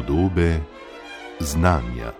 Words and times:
Podobe 0.00 0.60
znanja. 1.40 2.12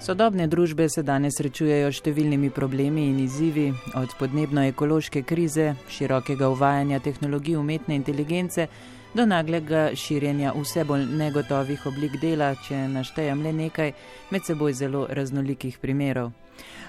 Sodobne 0.00 0.46
družbe 0.46 0.88
se 0.88 1.02
danes 1.02 1.34
srečujejo 1.34 1.90
s 1.90 1.98
številnimi 1.98 2.52
problemi 2.54 3.08
in 3.10 3.18
izzivi, 3.24 3.72
od 3.98 4.14
podnebno-ekološke 4.20 5.24
krize, 5.26 5.72
širokega 5.90 6.52
uvajanja 6.54 7.02
tehnologij 7.02 7.58
umetne 7.58 7.98
inteligence 7.98 8.68
do 9.10 9.26
naglega 9.26 9.88
širjenja 9.98 10.54
vse 10.54 10.86
bolj 10.86 11.10
negotovih 11.18 11.82
oblik 11.90 12.20
dela, 12.22 12.54
če 12.54 12.86
naštejem 12.94 13.42
le 13.42 13.58
nekaj 13.66 13.94
med 14.30 14.46
seboj 14.46 14.78
zelo 14.84 15.08
raznolikih 15.10 15.82
primerov. 15.82 16.30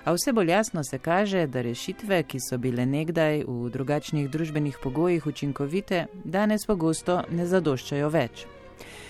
A 0.08 0.14
vse 0.14 0.34
bolj 0.34 0.50
jasno 0.50 0.84
se 0.84 1.00
kaže, 1.00 1.48
da 1.48 1.62
rešitve, 1.62 2.24
ki 2.24 2.40
so 2.40 2.58
bile 2.58 2.86
nekdaj 2.86 3.42
v 3.48 3.70
drugačnih 3.70 4.30
družbenih 4.32 4.78
pogojih 4.84 5.26
učinkovite, 5.28 6.06
danes 6.24 6.64
pogosto 6.66 7.18
ne 7.32 7.44
zadoščajo 7.46 8.10
več. 8.10 8.46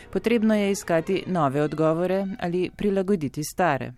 Potrebno 0.10 0.58
je 0.58 0.72
iskati 0.72 1.20
nove 1.28 1.62
odgovore 1.62 2.26
ali 2.40 2.72
prilagoditi 2.78 3.44
stare. 3.44 3.92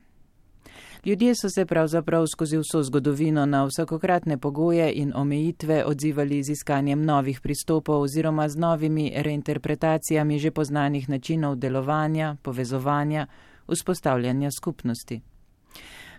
Ljudje 1.06 1.36
so 1.36 1.50
se 1.50 1.66
pravzaprav 1.66 2.28
skozi 2.28 2.60
vso 2.60 2.84
zgodovino 2.84 3.46
na 3.46 3.64
vsakokratne 3.64 4.38
pogoje 4.38 4.92
in 4.96 5.16
omejitve 5.16 5.86
odzivali 5.86 6.44
z 6.44 6.52
iskanjem 6.52 7.06
novih 7.06 7.40
pristopov 7.42 8.02
oziroma 8.02 8.50
z 8.50 8.60
novimi 8.60 9.14
reinterpretacijami 9.16 10.40
že 10.40 10.52
poznanih 10.52 11.10
načinov 11.10 11.56
delovanja, 11.56 12.36
povezovanja, 12.44 13.28
vzpostavljanja 13.68 14.52
skupnosti. 14.52 15.22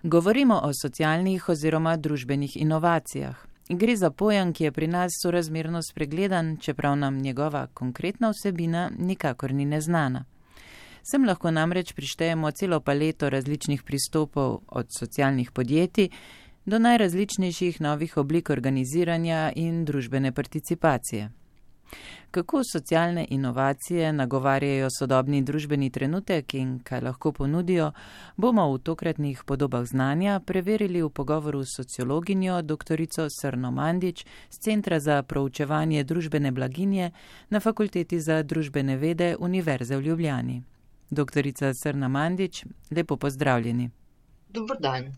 Govorimo 0.02 0.60
o 0.64 0.70
socialnih 0.72 1.48
oziroma 1.48 1.96
družbenih 1.96 2.56
inovacijah. 2.56 3.36
Gre 3.68 3.96
za 3.96 4.10
pojem, 4.10 4.52
ki 4.52 4.64
je 4.64 4.72
pri 4.72 4.86
nas 4.86 5.12
sorazmerno 5.22 5.82
spregledan, 5.82 6.56
čeprav 6.56 6.96
nam 6.96 7.18
njegova 7.18 7.66
konkretna 7.66 8.30
vsebina 8.30 8.90
nikakor 8.98 9.52
ni 9.52 9.64
neznana. 9.64 10.24
Sem 11.02 11.24
lahko 11.24 11.50
namreč 11.50 11.92
prištejemo 11.92 12.50
celo 12.50 12.80
paleto 12.80 13.30
različnih 13.30 13.82
pristopov, 13.82 14.60
od 14.68 14.86
socialnih 14.98 15.50
podjetij 15.50 16.08
do 16.66 16.78
najrazličnejših 16.78 17.80
novih 17.80 18.16
oblik 18.16 18.50
organiziranja 18.50 19.52
in 19.54 19.84
družbene 19.84 20.32
participacije. 20.32 21.30
Kako 22.30 22.62
socialne 22.64 23.26
inovacije 23.30 24.12
nagovarjajo 24.12 24.88
sodobni 24.98 25.42
družbeni 25.42 25.90
trenutek 25.90 26.54
in 26.54 26.78
kaj 26.84 27.00
lahko 27.00 27.32
ponudijo, 27.32 27.92
bomo 28.36 28.72
v 28.72 28.78
tokratnih 28.78 29.42
podobah 29.44 29.84
znanja 29.84 30.40
preverili 30.40 31.02
v 31.02 31.10
pogovoru 31.10 31.64
s 31.64 31.76
sociologinjo 31.76 32.62
dr. 32.62 33.06
Srno 33.40 33.70
Mandič 33.70 34.24
z 34.50 34.58
Centra 34.58 35.00
za 35.00 35.22
proučevanje 35.22 36.04
družbene 36.04 36.52
blaginje 36.52 37.10
na 37.48 37.60
Fakulteti 37.60 38.20
za 38.20 38.42
družbene 38.42 38.96
vede 38.96 39.36
Univerze 39.38 39.96
v 39.96 40.00
Ljubljani. 40.00 40.62
Doktorica 41.10 41.74
Srna 41.74 42.08
Mandič, 42.08 42.64
lepo 42.90 43.16
pozdravljeni. 43.16 43.90
Dobro 44.48 44.76
dan. 44.80 45.12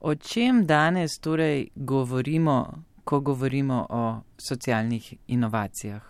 O 0.00 0.14
čem 0.14 0.66
danes 0.66 1.18
torej 1.18 1.68
govorimo, 1.74 2.82
ko 3.08 3.20
govorimo 3.20 3.86
o 3.90 4.20
socialnih 4.38 5.14
inovacijah? 5.26 6.02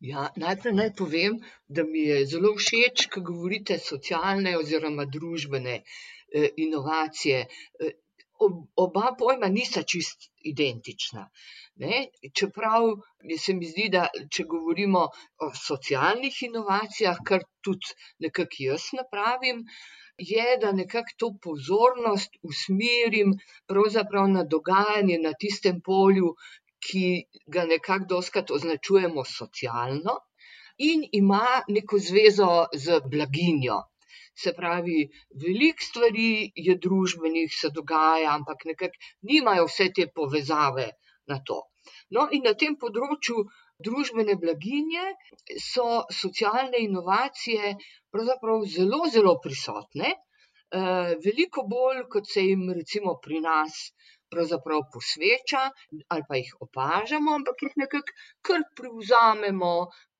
Ja, 0.00 0.28
najprej 0.36 0.74
naj 0.74 0.90
povem, 0.98 1.38
da 1.68 1.84
mi 1.84 2.02
je 2.10 2.18
zelo 2.32 2.50
všeč, 2.58 3.06
ko 3.14 3.22
govorite 3.30 3.78
socialne 3.78 4.52
oziroma 4.58 5.06
družbene 5.14 5.76
eh, 5.78 6.48
inovacije. 6.56 7.40
Oba 8.84 9.12
pojma 9.18 9.48
nista 9.50 9.82
čist 9.92 10.28
identična. 10.50 11.24
Ne? 11.82 12.00
Čeprav 12.40 12.88
se 13.44 13.54
mi 13.54 13.70
zdi, 13.70 13.88
da 13.94 14.04
če 14.36 14.44
govorimo 14.52 15.04
o 15.46 15.48
socialnih 15.60 16.36
inovacijah, 16.48 17.18
kar 17.30 17.46
tudi 17.66 17.96
nekako 18.26 18.62
jaz 18.66 18.86
napravim, 18.98 19.64
je, 20.30 20.46
da 20.62 20.72
nekako 20.72 21.16
to 21.22 21.32
pozornost 21.42 22.38
usmerim 22.42 23.34
pravzaprav 23.66 24.30
na 24.30 24.44
dogajanje 24.54 25.18
na 25.24 25.34
tistem 25.44 25.82
polju, 25.90 26.32
ki 26.86 27.04
ga 27.46 27.66
nekako 27.66 28.10
doskrat 28.14 28.50
označujemo 28.50 29.24
socialno 29.24 30.18
in 30.78 31.04
ima 31.12 31.62
neko 31.68 31.98
zvezo 31.98 32.50
z 32.74 33.00
blaginjo. 33.04 33.78
Se 34.38 34.52
pravi, 34.56 34.98
veliko 35.44 35.84
stvari 35.84 36.28
je 36.66 36.76
družbenih, 36.84 37.54
se 37.60 37.70
dogaja, 37.74 38.34
ampak 38.34 38.66
nekako 38.70 39.08
nimajo 39.30 39.66
vse 39.70 39.88
te 39.96 40.06
povezave 40.14 40.90
na 41.32 41.40
to. 41.48 41.62
No, 42.14 42.28
in 42.36 42.44
na 42.46 42.54
tem 42.60 42.76
področju 42.84 43.42
družbene 43.86 44.36
blaginje 44.42 45.04
so 45.64 45.88
socialne 46.20 46.80
inovacije 46.84 47.74
pravzaprav 48.14 48.64
zelo, 48.74 49.00
zelo 49.16 49.34
prisotne, 49.44 50.14
eh, 50.14 51.14
veliko 51.26 51.66
bolj, 51.74 52.04
kot 52.14 52.30
se 52.32 52.46
jim 52.46 52.68
recimo 52.80 53.18
pri 53.26 53.42
nas 53.44 53.80
pravzaprav 54.32 54.84
posveča 54.94 55.62
ali 56.14 56.24
pa 56.28 56.40
jih 56.40 56.52
opažamo, 56.66 57.34
ampak 57.38 57.64
jih 57.66 57.74
nekako 57.82 58.14
kar 58.48 58.64
privzamemo, 58.80 59.72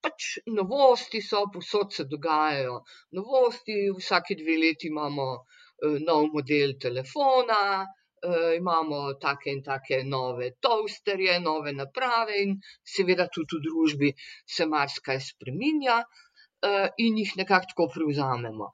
pač 0.04 0.26
novosti 0.58 1.20
so, 1.28 1.44
posod 1.54 1.94
se 1.96 2.04
dogajajo 2.12 2.74
novosti, 3.19 3.78
vsake 4.00 4.36
dve 4.41 4.58
leti 4.64 4.91
imamo 4.92 5.28
eh, 5.38 5.98
nov 6.08 6.28
model 6.34 6.76
telefona, 6.84 7.62
eh, 7.82 8.56
imamo 8.58 9.00
take 9.24 9.50
in 9.56 9.62
take 9.62 10.02
nove 10.04 10.52
toasterje, 10.66 11.38
nove 11.40 11.75
naprave 11.80 12.42
in 12.44 12.56
seveda 12.94 13.28
tudi 13.34 13.58
v 13.58 13.64
družbi 13.66 14.12
se 14.56 14.66
marsikaj 14.66 15.20
spreminja 15.30 15.98
eh, 16.02 16.88
in 17.06 17.19
jih 17.22 17.34
nekako 17.42 17.72
tako 17.75 17.90
privzamemo. 17.96 18.72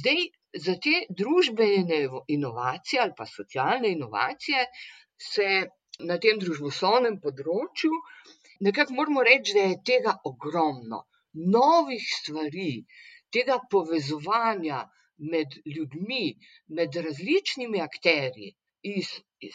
Zdaj, 0.00 0.26
za 0.64 0.74
te 0.84 0.94
družbene 1.20 1.98
inovacije 2.36 3.02
ali 3.02 3.12
pa 3.16 3.26
socialne 3.26 3.92
inovacije 3.92 4.66
se 5.32 5.48
na 6.10 6.18
tem 6.22 6.38
družboslovnem 6.38 7.20
področju 7.20 7.92
nekako 8.60 8.94
moramo 8.94 9.22
reči, 9.22 9.54
da 9.56 9.64
je 9.68 9.80
tega 9.90 10.12
ogromno, 10.24 11.02
novih 11.56 12.04
stvari, 12.18 12.84
tega 13.32 13.58
povezovanja 13.70 14.84
med 15.32 15.56
ljudmi, 15.76 16.36
med 16.78 16.96
različnimi 17.06 17.80
akterji 17.80 18.54
iz 18.86 19.10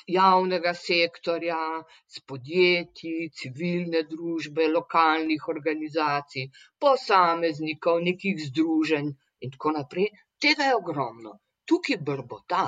javnega 0.07 0.73
sektorja, 0.77 1.59
s 2.07 2.21
podjetji, 2.31 3.29
civilne 3.41 4.03
družbe, 4.13 4.67
lokalnih 4.73 5.47
organizacij, 5.53 6.49
posameznikov, 6.79 8.01
nekih 8.09 8.41
združenj 8.49 9.13
in 9.41 9.55
tako 9.55 9.73
naprej. 9.77 10.11
Tega 10.41 10.63
je 10.69 10.75
ogromno, 10.75 11.31
tukaj 11.69 11.97
brbota, 12.05 12.65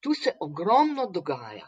tu 0.00 0.14
se 0.14 0.32
ogromno 0.46 1.06
dogaja. 1.16 1.66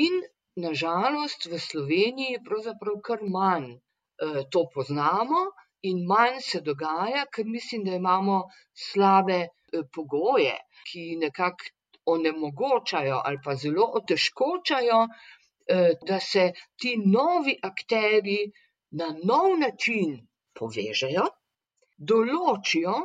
In 0.00 0.18
nažalost 0.64 1.46
v 1.52 1.58
Sloveniji 1.66 2.40
pravzaprav 2.48 2.98
kar 3.06 3.22
manj 3.36 3.68
eh, 3.72 4.42
to 4.52 4.64
poznamo 4.74 5.44
in 5.90 6.02
manj 6.10 6.40
se 6.48 6.60
dogaja, 6.60 7.24
ker 7.34 7.48
mislim, 7.54 7.84
da 7.84 7.94
imamo 8.00 8.36
slabe 8.88 9.38
eh, 9.42 9.86
pogoje, 9.96 10.58
ki 10.90 11.06
nekako 11.22 11.72
onemogočajo 12.16 13.22
ali 13.24 13.40
pa 13.44 13.54
zelo 13.64 13.88
otežkočajo, 14.00 15.00
eh, 15.06 15.90
da 16.06 16.20
se 16.20 16.44
ti 16.76 16.94
novi 17.16 17.56
akteri 17.70 18.38
na 19.00 19.08
nov 19.24 19.56
način 19.64 20.18
povežejo, 20.58 21.26
določijo, 21.96 22.96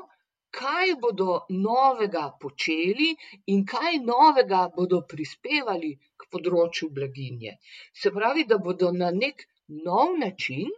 kaj 0.52 0.96
bodo 1.02 1.34
novega 1.50 2.24
počeli 2.42 3.10
in 3.54 3.66
kaj 3.66 4.00
novega 4.04 4.62
bodo 4.76 5.02
prispevali 5.14 5.92
k 6.18 6.30
področju 6.32 6.90
blaginje. 6.98 7.58
Se 7.94 8.12
pravi, 8.12 8.46
da 8.46 8.58
bodo 8.58 8.92
na 8.92 9.12
nek 9.12 9.46
nov 9.88 10.18
način 10.18 10.72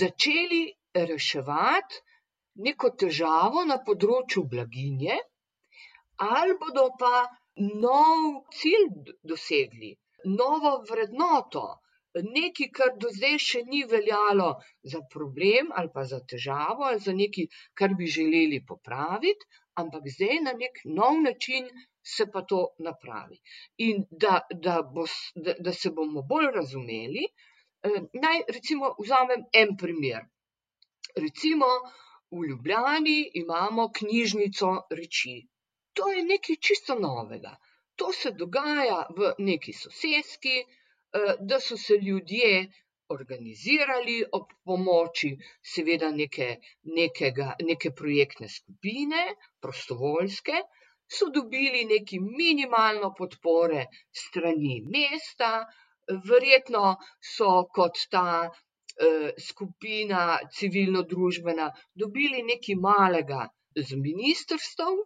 začeli 0.00 0.62
reševati 0.94 2.02
neko 2.66 2.90
težavo 3.02 3.64
na 3.64 3.78
področju 3.86 4.44
blaginje, 4.54 5.16
ali 6.18 6.56
bodo 6.60 6.90
pa 6.98 7.24
nov 7.84 8.44
cilj 8.52 9.14
dosegli, 9.22 9.92
novo 10.24 10.74
vrednoto, 10.90 11.64
nekaj, 12.14 12.68
kar 12.76 12.90
do 13.00 13.08
zdaj 13.12 13.38
še 13.44 13.62
ni 13.68 13.82
veljalo 13.88 14.48
za 14.82 15.00
problem 15.14 15.70
ali 15.80 15.90
pa 15.94 16.04
za 16.04 16.20
težavo 16.32 16.84
ali 16.88 17.00
za 17.00 17.14
nekaj, 17.16 17.46
kar 17.74 17.94
bi 17.98 18.06
želeli 18.06 18.60
popraviti, 18.68 19.48
ampak 19.74 20.08
zdaj 20.16 20.40
na 20.44 20.52
nek 20.52 20.82
nov 20.84 21.22
način 21.22 21.70
se 22.02 22.26
pa 22.32 22.42
to 22.42 22.60
napravi. 22.78 23.38
In 23.86 24.04
da, 24.10 24.40
da, 24.66 24.82
bo, 24.82 25.06
da, 25.34 25.54
da 25.58 25.72
se 25.72 25.90
bomo 25.90 26.22
bolj 26.22 26.50
razumeli, 26.54 27.24
eh, 27.82 28.00
naj 28.24 28.42
recimo 28.48 28.94
vzamem 28.98 29.44
en 29.62 29.76
primer. 29.76 30.26
Recimo 31.16 31.66
v 32.30 32.44
Ljubljani 32.48 33.30
imamo 33.34 33.90
knjižnico 33.98 34.72
reči. 34.90 35.36
To 35.92 36.08
je 36.08 36.24
nekaj 36.24 36.56
čisto 36.56 36.94
novega. 36.98 37.56
To 37.96 38.12
se 38.12 38.30
dogaja 38.32 39.06
v 39.16 39.34
neki 39.38 39.72
soseski, 39.72 40.54
eh, 40.60 40.81
da 41.40 41.60
so 41.60 41.76
se 41.76 41.94
ljudje 42.00 42.72
organizirali 43.12 44.16
ob 44.32 44.52
pomoči 44.64 45.30
seveda 45.74 46.10
neke, 46.10 46.48
nekega, 46.98 47.52
neke 47.68 47.90
projektne 48.00 48.48
skupine, 48.48 49.24
prostovoljske, 49.60 50.62
so 51.12 51.28
dobili 51.34 51.84
neki 51.84 52.20
minimalno 52.20 53.12
podpore 53.18 53.86
strani 54.24 54.80
mesta, 54.94 55.52
verjetno 56.28 56.96
so 57.36 57.50
kot 57.74 58.00
ta 58.10 58.26
eh, 58.48 59.30
skupina 59.48 60.38
civilno-družbena 60.58 61.68
dobili 61.94 62.42
nekaj 62.48 62.78
malega 62.86 63.46
z 63.76 63.96
ministrstvom, 63.96 64.98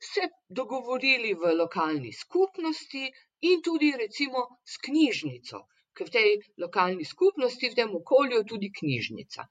se 0.00 0.28
dogovorili 0.48 1.34
v 1.34 1.54
lokalni 1.62 2.12
skupnosti 2.12 3.10
in 3.48 3.62
tudi 3.62 3.90
recimo 3.96 4.46
s 4.64 4.78
knjižnico, 4.84 5.60
ker 5.96 6.08
v 6.08 6.14
tej 6.16 6.30
lokalni 6.62 7.04
skupnosti, 7.04 7.70
v 7.70 7.78
tem 7.78 7.90
okolju 8.00 8.40
je 8.40 8.48
tudi 8.52 8.70
knjižnica. 8.78 9.46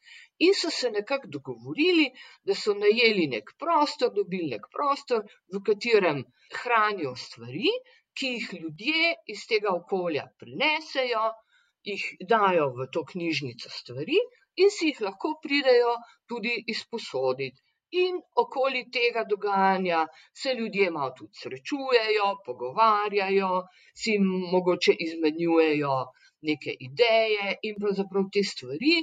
In 0.47 0.53
so 0.55 0.71
se 0.71 0.91
nekako 0.91 1.29
dogovorili, 1.35 2.07
da 2.45 2.55
so 2.55 2.73
najeli 2.77 3.27
nek 3.35 3.53
prostor, 3.59 4.13
dobili 4.15 4.51
nek 4.55 4.69
prostor, 4.73 5.25
v 5.53 5.61
katerem 5.65 6.23
hranijo 6.61 7.15
stvari, 7.15 7.71
ki 8.17 8.33
jih 8.35 8.47
ljudje 8.61 9.13
iz 9.33 9.45
tega 9.49 9.73
okolja 9.75 10.25
prinesejo, 10.39 11.25
jih 11.87 12.05
dajo 12.29 12.69
v 12.77 12.89
to 12.93 13.05
knjižnico 13.11 13.69
stvari 13.71 14.19
in 14.63 14.71
si 14.75 14.89
jih 14.91 15.01
lahko 15.07 15.35
pridejo 15.43 15.95
tudi 16.27 16.55
izposoditi. 16.73 17.61
In 17.91 18.19
okoli 18.35 18.83
tega 18.93 19.23
dogajanja 19.29 20.05
se 20.41 20.53
ljudje 20.53 20.89
malo 20.91 21.13
tudi 21.17 21.39
srečujejo, 21.41 22.27
pogovarjajo, 22.45 23.49
si 24.01 24.17
mogoče 24.51 24.93
izmenjujejo 25.05 25.95
neke 26.49 26.75
ideje 26.87 27.55
in 27.69 27.79
pravzaprav 27.81 28.27
te 28.33 28.43
stvari 28.51 28.99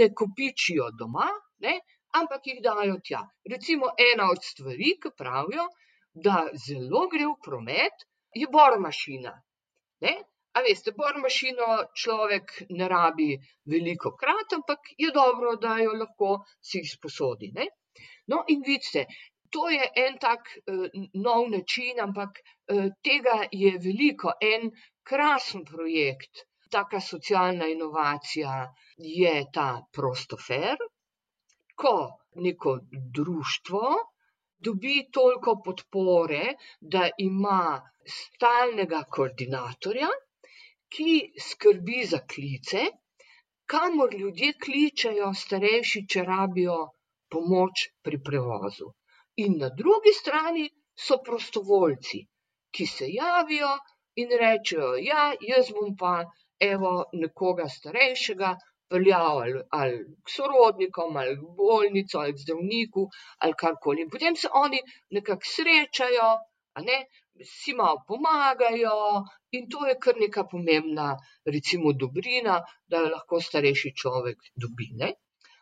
ne 0.00 0.08
kopičijo 0.20 0.90
doma, 1.00 1.26
ne, 1.66 1.74
ampak 2.20 2.46
jih 2.46 2.60
dajo 2.62 3.00
tja. 3.08 3.24
Recimo 3.54 3.90
ena 4.12 4.30
od 4.30 4.44
stvari, 4.50 4.94
ki 5.02 5.10
pravijo, 5.18 5.66
da 6.14 6.46
zelo 6.66 7.06
gre 7.12 7.26
v 7.26 7.34
promet, 7.44 8.06
je 8.34 8.46
bormašina. 8.52 9.34
Ne. 10.06 10.14
A 10.56 10.62
veste, 10.64 10.94
bormašino 10.96 11.66
človek 12.02 12.54
ne 12.70 12.88
rabi 12.88 13.28
veliko 13.72 14.14
krat, 14.20 14.54
ampak 14.56 14.94
je 14.98 15.10
dobro, 15.14 15.56
da 15.56 15.76
jo 15.82 15.92
lahko 15.98 16.30
si 16.70 16.80
izposodi. 16.86 17.52
No, 18.32 18.44
in 18.48 18.62
vidite, 18.66 19.06
to 19.50 19.68
je 19.72 19.88
en 20.04 20.18
tak 20.18 20.52
uh, 20.56 20.84
nov 21.14 21.48
način, 21.54 22.00
ampak 22.00 22.40
uh, 22.42 22.90
tega 23.04 23.38
je 23.52 23.72
veliko. 23.86 24.34
En 24.40 24.70
krasen 25.02 25.64
projekt, 25.64 26.44
taka 26.70 27.00
socialna 27.00 27.66
inovacija 27.72 28.60
je 28.98 29.34
ta 29.52 29.68
prostofer, 29.92 30.76
ko 31.74 31.94
neko 32.44 32.78
društvo 33.18 33.82
dobi 34.58 34.96
toliko 35.12 35.54
podpore, 35.64 36.54
da 36.80 37.08
ima 37.18 37.80
stalnega 38.14 39.02
koordinatorja, 39.16 40.08
ki 40.96 41.12
skrbi 41.48 42.04
za 42.12 42.20
klice, 42.32 42.84
kamor 43.72 44.14
ljudje 44.20 44.54
kličejo, 44.64 45.32
starejši, 45.42 46.04
če 46.14 46.24
rabijo 46.30 46.78
pomoč 47.30 47.88
pri 48.02 48.20
prevozu. 48.28 48.92
In 49.44 49.58
na 49.62 49.68
drugi 49.80 50.12
strani 50.20 50.66
so 51.06 51.20
prostovoljci, 51.24 52.24
ki 52.74 52.86
se 52.86 53.06
javijo 53.12 53.70
in 54.22 54.34
rečejo: 54.40 54.94
Ja, 55.10 55.32
jaz 55.50 55.70
bom 55.76 55.94
pa 56.00 56.14
evo, 56.60 56.92
nekoga 57.12 57.68
starejšega 57.68 58.56
peljal 58.90 59.38
ali, 59.44 59.62
ali 59.70 59.98
k 60.24 60.34
sorodnikom, 60.34 61.16
ali 61.16 61.36
v 61.36 61.54
bolnico, 61.60 62.18
ali 62.18 62.34
k 62.34 62.42
zdravniku, 62.44 63.06
ali 63.38 63.58
karkoli. 63.62 64.02
In 64.02 64.10
potem 64.10 64.36
se 64.36 64.48
oni 64.52 64.80
nekako 65.10 65.52
srečajo, 65.54 66.30
ne, 66.88 66.98
si 67.44 67.74
malo 67.74 68.02
pomagajo, 68.08 69.22
in 69.52 69.68
to 69.70 69.86
je 69.86 69.94
kar 70.02 70.18
neka 70.18 70.44
pomembna, 70.50 71.14
recimo, 71.44 71.92
dobrina, 71.92 72.58
da 72.86 73.04
jo 73.04 73.14
lahko 73.14 73.40
starejši 73.40 73.94
človek 74.02 74.52
dobi. 74.54 74.90
Ne. 75.02 75.12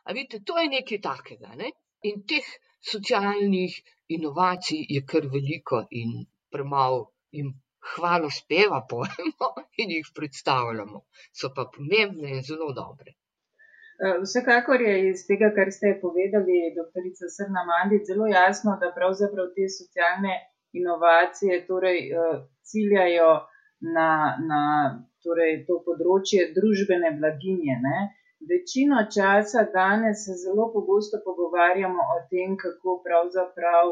A 0.07 0.15
vidite, 0.15 0.43
to 0.47 0.59
je 0.59 0.69
nekaj 0.71 1.01
takega. 1.03 1.53
Ne. 1.61 1.73
In 2.09 2.23
teh 2.31 2.47
socialnih 2.93 3.75
inovacij 4.17 4.87
je 4.95 5.03
kar 5.13 5.27
veliko, 5.33 5.83
in 5.91 6.27
premalo 6.53 7.01
jim 7.35 7.55
hvalo 7.95 8.31
speva 8.31 8.81
pojemo 8.91 9.49
in 9.83 9.95
jih 9.97 10.11
predstavljamo. 10.15 11.05
So 11.39 11.53
pa 11.57 11.67
pomembne 11.77 12.37
in 12.37 12.43
zelo 12.43 12.73
dobre. 12.83 13.17
Eh, 13.97 14.17
vsekakor 14.23 14.83
je 14.89 14.95
iz 15.11 15.25
tega, 15.29 15.49
kar 15.57 15.73
ste 15.73 15.99
povedali, 16.03 16.57
doktorica 16.77 17.31
Srna 17.37 17.63
Mandic, 17.71 18.05
zelo 18.11 18.27
jasno, 18.29 18.77
da 18.81 18.93
pravzaprav 18.99 19.47
te 19.57 19.69
socialne 19.79 20.35
inovacije 20.79 21.63
torej, 21.71 22.01
eh, 22.13 22.35
ciljajo 22.69 23.31
na, 23.97 24.11
na 24.51 24.63
torej, 25.25 25.65
to 25.69 25.81
področje 25.87 26.51
družbene 26.59 27.15
blaginje. 27.21 27.79
Ne? 27.89 27.99
Večino 28.51 28.99
časa 29.17 29.61
danes 29.79 30.25
se 30.25 30.35
zelo 30.45 30.65
pogosto 30.73 31.17
pogovarjamo 31.25 32.03
o 32.15 32.17
tem, 32.31 32.57
kako 32.63 33.03
pravzaprav 33.07 33.87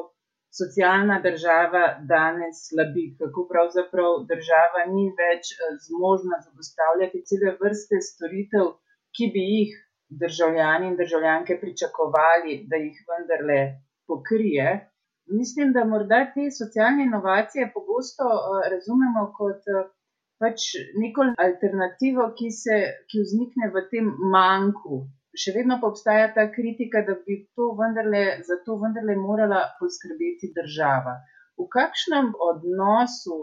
socialna 0.59 1.17
država 1.29 1.85
danes 2.15 2.57
slabi, 2.69 3.07
kako 3.21 3.47
pravzaprav 3.53 4.11
država 4.33 4.83
ni 4.95 5.07
več 5.21 5.45
eh, 5.55 5.73
zmožna 5.87 6.37
zagotavljati 6.47 7.25
cele 7.31 7.57
vrste 7.63 8.01
storitev, 8.11 8.67
ki 9.17 9.31
bi 9.35 9.45
jih 9.55 9.73
državljani 10.23 10.87
in 10.91 10.97
državljanke 11.03 11.59
pričakovali, 11.63 12.61
da 12.71 12.77
jih 12.85 12.97
vendarle 13.11 13.61
pokrije. 14.07 14.69
Mislim, 15.41 15.73
da 15.73 15.85
morda 15.85 16.21
te 16.35 16.51
socialne 16.61 17.03
inovacije 17.11 17.71
pogosto 17.75 18.27
uh, 18.35 18.61
razumemo 18.73 19.23
kot 19.39 19.63
uh, 19.73 19.85
pač 20.45 20.69
neko 21.01 21.31
alternativo, 21.41 22.29
ki, 22.39 22.51
se, 22.53 22.81
ki 23.09 23.25
vznikne 23.25 23.71
v 23.73 23.85
tem 23.93 24.11
manjku, 24.35 25.05
še 25.45 25.55
vedno 25.57 25.79
pa 25.81 25.91
obstaja 25.91 26.29
ta 26.37 26.47
kritika, 26.53 27.03
da 27.07 27.17
bi 27.27 27.41
to 27.57 27.73
vendarle, 27.79 28.25
za 28.49 28.61
to 28.67 28.77
vendarle 28.83 29.17
morala 29.19 29.65
poskrbeti 29.81 30.53
država. 30.59 31.17
V 31.59 31.69
kakšnem 31.71 32.35
odnosu 32.51 33.39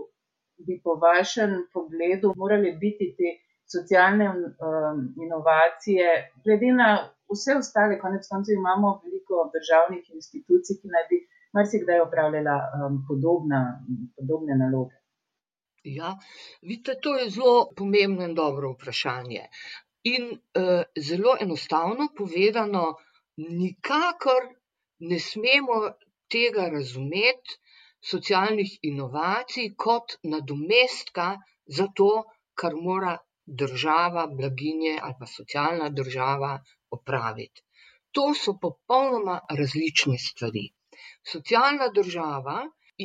bi 0.67 0.77
po 0.83 0.97
vašem 1.01 1.55
pogledu 1.73 2.35
morali 2.37 2.75
biti 2.83 3.09
te 3.17 3.33
socialne 3.71 4.27
um, 4.29 5.01
inovacije, 5.25 6.07
glede 6.45 6.71
na 6.77 6.89
vse 7.31 7.55
ostale, 7.57 7.99
konec 7.99 8.27
koncev 8.31 8.59
imamo 8.59 8.99
veliko 9.03 9.47
državnih 9.55 10.09
institucij, 10.17 10.81
ki 10.81 10.91
naj 10.95 11.05
bi 11.11 11.21
marsikdaj 11.57 12.03
opravljala 12.07 12.57
um, 12.67 12.99
podobna, 13.07 13.61
podobne 14.17 14.59
naloge. 14.63 15.00
Ja, 15.83 16.17
vidite, 16.61 16.95
to 17.01 17.15
je 17.17 17.29
zelo 17.29 17.69
pomembno 17.77 18.25
in 18.25 18.33
dobro 18.35 18.73
vprašanje. 18.73 19.45
In 20.03 20.27
uh, 20.31 20.83
zelo 21.07 21.35
enostavno 21.41 22.07
povedano, 22.17 22.83
nikakor 23.38 24.45
ne 25.00 25.19
smemo 25.19 25.77
tega 26.29 26.67
razumeti, 26.73 27.57
socialnih 28.11 28.77
inovacij, 28.91 29.73
kot 29.77 30.15
nadomestka 30.23 31.27
za 31.65 31.88
to, 31.95 32.11
kar 32.53 32.75
mora 32.75 33.17
država, 33.45 34.27
blaginje 34.27 35.00
ali 35.01 35.15
pa 35.19 35.25
socialna 35.25 35.89
država 35.89 36.51
opraviti. 36.91 37.61
To 38.11 38.33
so 38.35 38.53
popolnoma 38.61 39.39
različne 39.50 40.17
stvari. 40.17 40.67
Socialna 41.33 41.89
država 41.95 42.57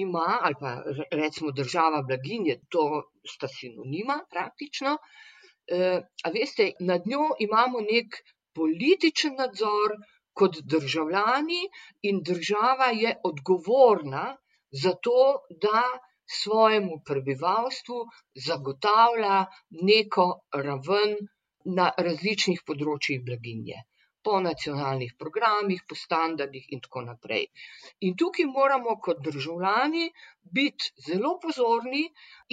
ima, 0.03 0.27
ali 0.49 0.57
pa 0.61 0.73
recimo 1.21 1.53
država 1.61 2.03
blaginje, 2.09 2.57
to 2.69 2.85
sta 3.33 3.49
sinonima 3.49 4.19
praktično, 4.31 4.97
eh, 4.99 6.01
a 6.25 6.33
veste, 6.35 6.71
nad 6.81 7.07
njo 7.13 7.29
imamo 7.47 7.81
nek 7.81 8.19
političen 8.55 9.35
nadzor 9.41 9.97
kot 10.33 10.59
državljani 10.75 11.63
in 12.03 12.21
država 12.31 12.91
je 13.03 13.15
odgovorna 13.25 14.27
za 14.83 14.93
to, 15.09 15.23
da 15.63 15.83
svojemu 16.43 17.01
prebivalstvu 17.07 17.99
zagotavlja 18.47 19.45
neko 19.91 20.27
raven 20.69 21.17
na 21.79 21.91
različnih 22.09 22.63
področjih 22.67 23.23
blaginje 23.27 23.85
po 24.27 24.41
nacionalnih 24.47 25.15
programih, 25.23 25.83
po 25.89 25.99
standardih 26.03 26.67
in 26.75 26.83
tako 26.87 27.05
naprej. 27.09 27.47
In 28.09 28.17
tukaj 28.23 28.47
moramo 28.59 28.97
kot 29.07 29.23
državljani 29.29 30.05
biti 30.59 30.93
zelo 31.09 31.33
pozorni 31.43 32.05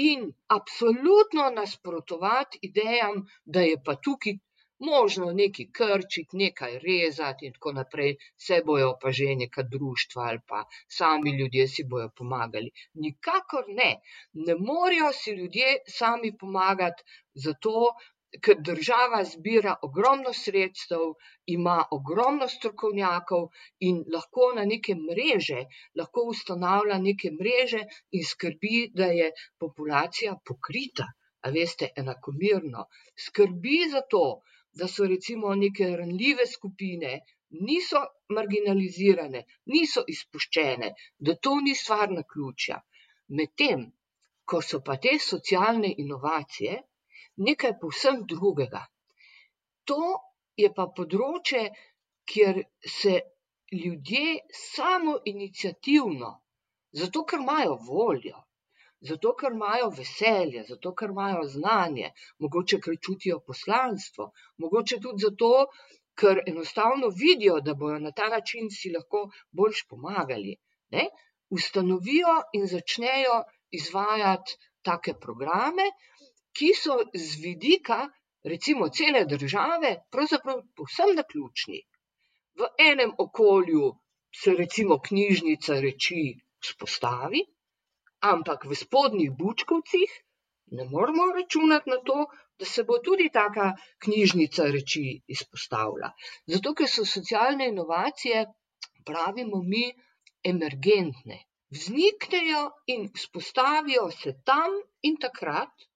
in 0.07 0.25
absolutno 0.57 1.49
nasprotovati 1.59 2.59
idejam, 2.69 3.23
da 3.45 3.65
je 3.69 3.77
pa 3.85 3.95
tukaj 4.07 4.37
možno 4.83 5.31
nekaj 5.31 5.65
krčiti, 5.77 6.37
nekaj 6.37 6.79
rezati 6.85 7.45
in 7.47 7.53
tako 7.53 7.71
naprej, 7.79 8.15
vse 8.37 8.61
bojo 8.65 8.89
pa 9.01 9.11
že 9.11 9.35
neka 9.41 9.63
društva 9.73 10.23
ali 10.29 10.39
pa 10.47 10.63
sami 10.97 11.35
ljudje 11.39 11.67
si 11.67 11.83
bojo 11.83 12.09
pomagali. 12.17 12.71
Nikakor 12.93 13.65
ne. 13.79 13.91
Ne 14.33 14.55
morejo 14.55 15.11
si 15.13 15.31
ljudje 15.39 15.77
sami 15.99 16.37
pomagati 16.37 17.03
zato, 17.45 17.93
ker 18.41 18.61
država 18.67 19.19
zbira 19.31 19.73
ogromno 19.87 20.31
sredstev, 20.33 21.01
ima 21.55 21.75
ogromno 21.97 22.47
strokovnjakov 22.53 23.43
in 23.87 23.99
lahko 24.15 24.47
na 24.57 24.65
neke 24.65 24.95
mreže, 24.95 25.65
lahko 25.99 26.23
ustanavlja 26.31 26.97
neke 27.03 27.31
mreže 27.39 27.83
in 28.11 28.25
skrbi, 28.31 28.79
da 28.93 29.11
je 29.17 29.29
populacija 29.59 30.35
pokrita, 30.49 31.07
a 31.45 31.51
veste, 31.57 31.89
enakomerno. 32.03 32.87
Skrbi 33.27 33.79
za 33.91 34.01
to, 34.15 34.25
da 34.73 34.87
so 34.87 35.05
recimo 35.05 35.55
neke 35.55 35.89
ranljive 35.97 36.47
skupine, 36.47 37.19
niso 37.69 37.99
marginalizirane, 38.35 39.43
niso 39.73 40.03
izpuščene, 40.15 40.93
da 41.19 41.35
to 41.35 41.59
ni 41.65 41.75
stvar 41.75 42.09
naključja. 42.11 42.79
Medtem, 43.39 43.85
ko 44.45 44.61
so 44.61 44.81
pa 44.87 44.97
te 44.97 45.19
socialne 45.19 45.93
inovacije, 46.05 46.79
nekaj 47.37 47.77
povsem 47.81 48.23
drugega. 48.29 48.85
To 49.89 49.99
je 50.57 50.69
pa 50.73 50.87
področje, 50.97 51.69
kjer 52.29 52.63
se 52.85 53.19
ljudje 53.73 54.39
samo 54.53 55.17
inicijativno, 55.25 56.29
zato 57.01 57.23
ker 57.25 57.41
imajo 57.41 57.77
voljo, 57.87 58.43
zato 59.09 59.33
ker 59.39 59.51
imajo 59.51 59.89
veselje, 59.97 60.63
zato 60.69 60.93
ker 60.95 61.11
imajo 61.11 61.43
znanje, 61.55 62.11
mogoče 62.39 62.79
ker 62.85 62.99
čutijo 63.07 63.39
poslanstvo, 63.47 64.29
mogoče 64.63 64.99
tudi 65.05 65.25
zato, 65.25 65.51
ker 66.21 66.43
enostavno 66.47 67.09
vidijo, 67.09 67.59
da 67.65 67.73
bojo 67.73 67.99
na 67.99 68.11
ta 68.11 68.29
način 68.29 68.69
si 68.71 68.91
lahko 68.93 69.25
boljš 69.51 69.87
pomagali. 69.89 70.55
Ne? 70.95 71.07
Ustanovijo 71.49 72.35
in 72.53 72.67
začnejo 72.67 73.41
izvajati 73.71 74.57
take 74.85 75.13
programe, 75.25 75.87
ki 76.57 76.73
so 76.77 76.99
z 77.13 77.41
vidika, 77.43 77.99
recimo, 78.43 78.89
cele 78.89 79.25
države, 79.25 79.95
pravzaprav 80.11 80.61
povsem 80.75 81.15
naključni. 81.15 81.81
V 82.59 82.69
enem 82.91 83.13
okolju 83.17 83.93
se 84.41 84.53
recimo 84.57 84.99
knjižnica 85.01 85.79
reči 85.85 86.21
vzpostavi, 86.63 87.41
ampak 88.33 88.65
v 88.65 88.75
spodnjih 88.75 89.31
bučkovcih 89.39 90.11
ne 90.77 90.85
moremo 90.89 91.25
računati 91.35 91.89
na 91.89 91.97
to, 92.05 92.25
da 92.59 92.65
se 92.65 92.83
bo 92.83 92.99
tudi 93.05 93.29
taka 93.33 93.71
knjižnica 94.05 94.67
reči 94.75 95.05
izpostavila. 95.27 96.11
Zato, 96.53 96.73
ker 96.73 96.89
so 96.89 97.05
socialne 97.05 97.67
inovacije, 97.73 98.45
pravimo 99.05 99.61
mi, 99.63 99.87
emergentne. 100.51 101.39
Vzniknejo 101.73 102.63
in 102.93 103.09
vzpostavijo 103.15 104.05
se 104.11 104.35
tam 104.45 104.75
in 105.01 105.17
takrat, 105.17 105.87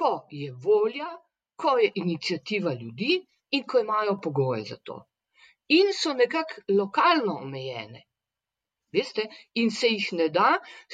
ko 0.00 0.10
je 0.42 0.52
volja, 0.66 1.08
ko 1.56 1.76
je 1.78 1.92
inicijativa 2.02 2.72
ljudi 2.82 3.16
in 3.56 3.66
ko 3.66 3.80
imajo 3.80 4.20
pogoje 4.24 4.64
za 4.72 4.76
to. 4.76 4.96
In 5.78 5.92
so 6.02 6.12
nekako 6.20 6.62
lokalno 6.78 7.34
omejene. 7.42 8.06
Veste, 8.96 9.26
in 9.62 9.70
se 9.70 9.88
jih 9.88 10.06
ne 10.20 10.28
da, 10.36 10.48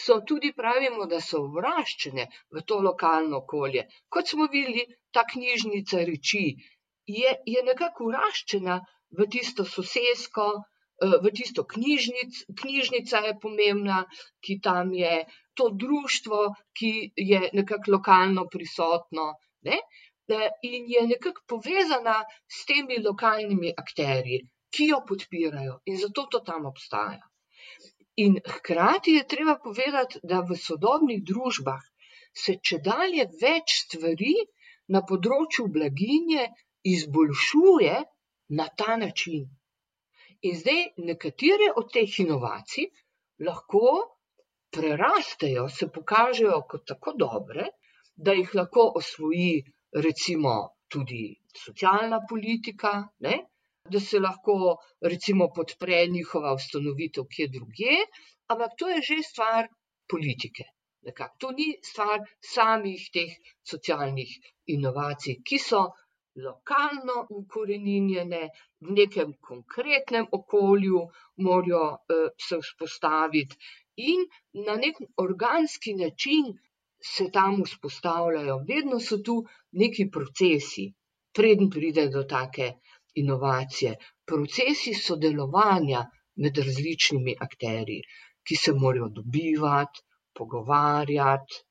so 0.04 0.18
tudi 0.30 0.52
pravimo, 0.56 1.06
da 1.12 1.20
so 1.26 1.38
vraščene 1.54 2.26
v 2.56 2.62
to 2.70 2.80
lokalno 2.86 3.38
okolje. 3.44 3.86
Kot 4.08 4.32
smo 4.32 4.48
videli, 4.52 4.84
ta 5.12 5.24
knjižnica 5.30 6.02
reči 6.10 6.44
je, 7.18 7.32
je 7.54 7.62
nekako 7.70 8.10
vraščena 8.10 8.80
v 9.18 9.28
tisto 9.32 9.64
sosesko, 9.64 10.48
eh, 10.58 10.75
v 11.00 11.30
tisto 11.36 11.64
knjižnic, 11.68 12.44
knjižnica 12.60 13.18
je 13.26 13.34
pomembna, 13.40 14.04
ki 14.40 14.60
tam 14.64 14.92
je, 14.94 15.24
to 15.56 15.70
društvo, 15.72 16.54
ki 16.76 16.92
je 17.16 17.40
nekako 17.52 17.96
lokalno 17.96 18.46
prisotno 18.52 19.32
ne? 19.68 19.78
in 20.62 20.88
je 20.90 21.06
nekako 21.06 21.42
povezana 21.48 22.16
s 22.48 22.64
temi 22.66 22.98
lokalnimi 23.02 23.72
akterji, 23.78 24.40
ki 24.74 24.88
jo 24.90 25.00
podpirajo 25.08 25.78
in 25.86 25.98
zato 26.02 26.26
to 26.32 26.40
tam 26.40 26.66
obstaja. 26.66 27.22
In 28.16 28.38
hkrati 28.46 29.14
je 29.18 29.26
treba 29.28 29.58
povedati, 29.64 30.20
da 30.22 30.40
v 30.40 30.56
sodobnih 30.56 31.22
družbah 31.22 31.82
se 32.44 32.56
če 32.68 32.78
dalje 32.84 33.26
več 33.42 33.76
stvari 33.84 34.34
na 34.88 35.02
področju 35.10 35.68
blaginje 35.72 36.48
izboljšuje 36.94 37.94
na 38.60 38.66
ta 38.80 38.96
način. 38.96 39.46
In 40.46 40.58
zdaj 40.60 40.82
nekatere 41.08 41.72
od 41.80 41.90
teh 41.94 42.18
inovacij 42.24 42.86
lahko 43.48 43.82
prerastejo, 44.76 45.68
se 45.78 45.88
pokažejo 45.96 46.60
kot 46.70 46.86
tako 46.92 47.14
dobre, 47.22 47.66
da 48.16 48.34
jih 48.38 48.54
lahko 48.58 48.84
osvoji 49.00 49.64
recimo 50.06 50.54
tudi 50.88 51.22
socialna 51.64 52.20
politika, 52.30 52.92
ne? 53.26 53.36
da 53.90 54.00
se 54.00 54.18
lahko 54.18 54.76
recimo 55.12 55.48
podpre 55.56 55.98
njihova 56.10 56.54
ustanovitev 56.60 57.26
kje 57.34 57.48
drugje, 57.56 57.98
ampak 58.54 58.72
to 58.78 58.88
je 58.88 59.02
že 59.08 59.18
stvar 59.22 59.68
politike. 60.10 60.64
Nekak. 61.06 61.36
To 61.38 61.52
ni 61.54 61.68
stvar 61.86 62.18
samih 62.52 63.02
teh 63.14 63.34
socialnih 63.72 64.32
inovacij, 64.74 65.36
ki 65.46 65.58
so 65.62 65.84
lokalno 66.44 67.26
ukoreninjene, 67.30 68.42
v 68.80 68.94
nekem 68.98 69.32
konkretnem 69.48 70.26
okolju 70.38 71.02
morajo 71.46 71.84
eh, 71.96 72.28
se 72.48 72.58
vzpostaviti 72.60 73.56
in 73.96 74.26
na 74.66 74.76
nek 74.76 75.00
organski 75.16 75.94
način 75.94 76.52
se 77.14 77.30
tam 77.32 77.62
vzpostavljajo. 77.64 78.56
Vedno 78.68 79.00
so 79.00 79.18
tu 79.28 79.36
neki 79.72 80.10
procesi, 80.10 80.86
preden 81.32 81.70
pride 81.70 82.08
do 82.08 82.24
take 82.24 82.72
inovacije, 83.22 83.96
procesi 84.26 84.94
sodelovanja 84.94 86.04
med 86.36 86.58
različnimi 86.58 87.36
akterji, 87.40 88.02
ki 88.46 88.56
se 88.56 88.72
morajo 88.72 89.08
dobivati, 89.18 90.02
pogovarjati, 90.34 91.62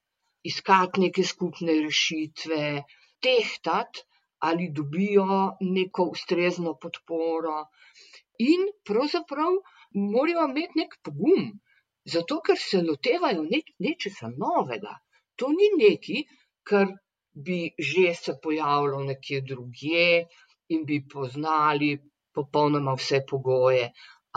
iskati 0.44 1.02
neke 1.02 1.24
skupne 1.24 1.78
rešitve, 1.86 2.84
tehtati, 3.22 4.06
ali 4.40 4.70
dobijo 4.72 5.58
neko 5.62 6.10
ustrezno 6.16 6.76
podporo. 6.82 7.58
In 8.52 8.68
pravzaprav 8.84 9.62
morajo 10.14 10.50
imeti 10.50 10.82
nek 10.84 10.98
pogum, 11.04 11.54
Zato, 12.14 12.36
ker 12.48 12.58
se 12.62 12.80
lotevajo 12.88 13.44
nečesa 13.84 14.28
novega. 14.42 14.92
To 15.42 15.48
ni 15.54 15.70
nekaj, 15.78 16.20
kar 16.70 16.92
bi 17.48 17.58
že 17.88 18.12
se 18.20 18.36
pojavilo 18.44 19.00
nekje 19.08 19.40
drugje 19.52 20.04
in 20.76 20.84
bi 20.90 21.00
poznali 21.14 21.90
popolnoma 22.38 22.94
vse 23.00 23.24
pogoje. 23.32 23.88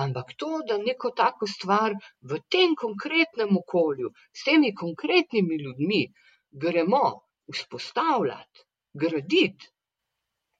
Ampak 0.04 0.32
to, 0.40 0.50
da 0.68 0.78
neko 0.86 1.10
tako 1.20 1.50
stvar 1.56 1.94
v 2.30 2.40
tem 2.54 2.74
konkretnem 2.84 3.56
okolju, 3.60 4.12
s 4.32 4.48
temi 4.48 4.72
konkretnimi 4.82 5.60
ljudmi, 5.64 6.02
gremo 6.64 7.04
vzpostavljati, 7.52 8.64
graditi, 9.02 9.68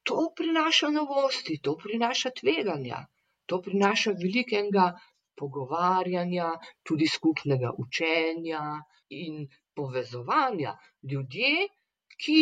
to 0.09 0.25
prinaša 0.37 0.89
novosti, 0.89 1.59
to 1.65 1.75
prinaša 1.83 2.29
tveganja, 2.41 2.99
to 3.45 3.61
prinaša 3.65 4.13
velikega 4.21 4.85
pogovarjanja, 5.41 6.47
tudi 6.83 7.07
skupnega 7.07 7.73
učenja 7.83 8.63
in 9.23 9.43
povezovanja. 9.75 10.73
Ljudje, 11.11 11.67
ki 12.23 12.39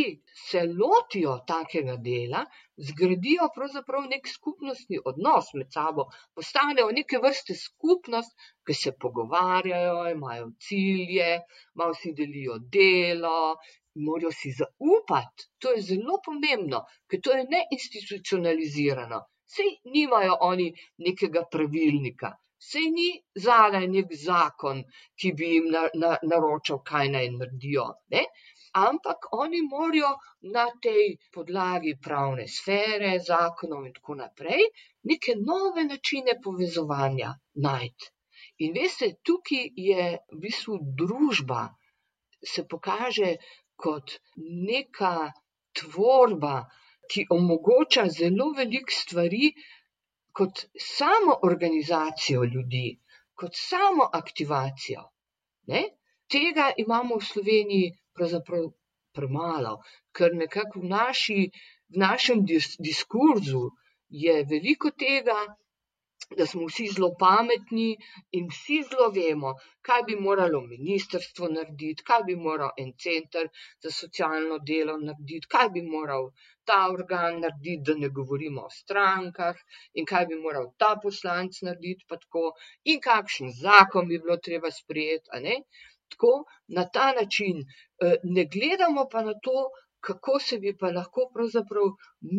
se 0.50 0.62
lotijo 0.82 1.34
takega 1.50 1.96
dela, 2.06 2.40
zgradijo 2.90 3.50
pravzaprav 3.56 4.08
nek 4.14 4.30
skupnostni 4.32 5.00
odnos 5.12 5.52
med 5.60 5.76
sabo, 5.76 6.08
postanejo 6.40 6.88
neke 7.00 7.20
vrste 7.26 7.58
skupnost, 7.64 8.34
ki 8.66 8.78
se 8.84 8.94
pogovarjajo, 9.06 10.00
imajo 10.16 10.48
cilje, 10.68 11.30
malo 11.76 12.00
si 12.02 12.16
delijo 12.22 12.58
delo. 12.78 13.38
Morajo 14.06 14.32
si 14.40 14.54
zaupati, 14.60 15.48
to 15.62 15.74
je 15.76 15.86
zelo 15.92 16.20
pomembno, 16.26 16.84
ker 17.10 17.22
to 17.24 17.38
je 17.38 17.46
neinstitucionalizirano. 17.54 19.22
Sej 19.58 19.72
nimajo 19.96 20.36
oni 20.50 20.68
nekega 21.08 21.46
pravilnika, 21.52 22.34
Sej 22.66 22.86
ni 22.92 23.10
zadaj 23.46 23.88
nek 23.96 24.14
zakon, 24.20 24.80
ki 25.22 25.32
bi 25.40 25.50
jim 25.50 25.68
na, 25.74 25.82
na, 26.04 26.14
naročal, 26.30 26.80
kaj 26.90 27.10
naj 27.16 27.28
naredijo. 27.34 27.84
Ne? 28.14 28.24
Ampak 28.82 29.28
oni 29.38 29.62
morajo 29.74 30.10
na 30.56 30.64
tej 30.86 31.04
podlagi 31.36 31.94
pravne 32.08 32.48
sfere, 32.56 33.12
zakonov 33.28 33.86
in 33.90 33.94
tako 34.00 34.18
naprej, 34.22 34.66
neke 35.12 35.38
nove 35.52 35.86
načine 35.92 36.38
povezovanja 36.48 37.32
najti. 37.68 38.12
In 38.66 38.74
veste, 38.80 39.12
tukaj 39.30 39.70
je 39.90 40.10
v 40.34 40.42
bistvu 40.48 40.80
družba, 41.04 41.62
se 42.54 42.66
pokaže 42.74 43.36
kot 43.78 44.18
neka 44.70 45.16
tvorba 45.78 46.56
ki 47.12 47.26
omogoča 47.38 48.06
zelo 48.20 48.48
veliko 48.58 48.96
stvari 49.02 49.52
kot 50.40 50.64
samo 50.88 51.36
organizacijo 51.50 52.44
ljudi, 52.56 52.88
kot 53.42 53.56
samo 53.60 54.10
aktivacijo. 54.20 55.04
Ne? 55.72 55.84
Tega 56.36 56.68
imamo 56.84 57.18
v 57.22 57.28
Sloveniji 57.30 57.94
pravzaprav 58.18 58.68
premalo, 59.18 59.78
ker 60.18 60.36
nekako 60.42 60.84
v, 60.84 60.90
naši, 60.92 61.40
v 61.94 62.02
našem 62.04 62.44
dis 62.46 62.76
diskurzu 62.90 63.64
je 64.24 64.36
veliko 64.52 64.92
tega, 64.92 65.38
da 66.38 66.46
smo 66.46 66.66
vsi 66.68 66.86
zelo 66.94 67.08
pametni 67.20 67.88
in 68.38 68.48
vsi 68.54 68.78
zelo 68.90 69.08
vemo, 69.18 69.52
kaj 69.88 70.02
bi 70.10 70.16
moralo 70.28 70.60
ministrstvo 70.72 71.48
narediti, 71.54 72.06
kaj 72.10 72.26
bi 72.30 72.36
moral 72.48 72.72
en 72.84 72.92
center 73.06 73.48
za 73.86 73.92
socialno 73.98 74.60
delo 74.72 74.98
narediti, 75.04 75.50
kaj 75.56 75.70
bi 75.78 75.84
moral 75.96 76.30
ta 76.72 76.80
organ 76.96 77.40
narediti, 77.46 77.84
da 77.90 77.96
ne 78.04 78.10
govorimo 78.20 78.68
o 78.70 78.74
strankah, 78.80 79.64
in 79.94 80.10
kaj 80.12 80.28
bi 80.32 80.42
moral 80.46 80.70
ta 80.84 80.92
poslanec 81.04 81.62
narediti, 81.70 82.06
pa 82.10 82.20
tako, 82.24 82.46
in 82.94 83.02
kakšen 83.10 83.54
zakon 83.64 84.12
bi 84.12 84.20
bilo 84.26 84.38
treba 84.50 84.72
sprejeti. 84.82 85.58
Tako 86.12 86.34
na 86.76 86.84
ta 86.98 87.12
način 87.16 87.64
eh, 87.64 88.16
ne 88.24 88.46
gledamo 88.54 89.08
pa 89.12 89.24
na 89.30 89.34
to, 89.48 89.58
kako 90.00 90.40
se 90.40 90.60
bi 90.64 90.74
pa 90.80 90.92
lahko 90.98 91.28
pravzaprav 91.34 91.88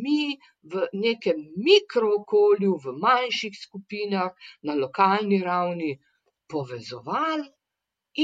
mi 0.03 0.37
v 0.73 0.87
nekem 1.05 1.41
mikrookolju, 1.69 2.77
v 2.85 2.95
manjših 3.05 3.57
skupinah, 3.63 4.31
na 4.63 4.75
lokalni 4.75 5.41
ravni 5.45 5.91
povezovali 6.49 7.49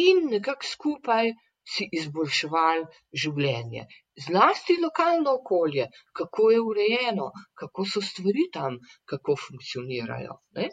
in 0.05 0.25
nekako 0.31 0.71
skupaj 0.75 1.33
si 1.73 1.87
izboljševali 1.99 2.85
življenje. 3.23 3.85
Zlasti 4.27 4.77
lokalno 4.83 5.37
okolje, 5.41 5.87
kako 6.13 6.51
je 6.51 6.61
urejeno, 6.71 7.31
kako 7.61 7.87
so 7.93 8.03
stvari 8.05 8.49
tam, 8.53 8.79
kako 9.13 9.37
funkcionirajo. 9.47 10.39
Te, 10.55 10.69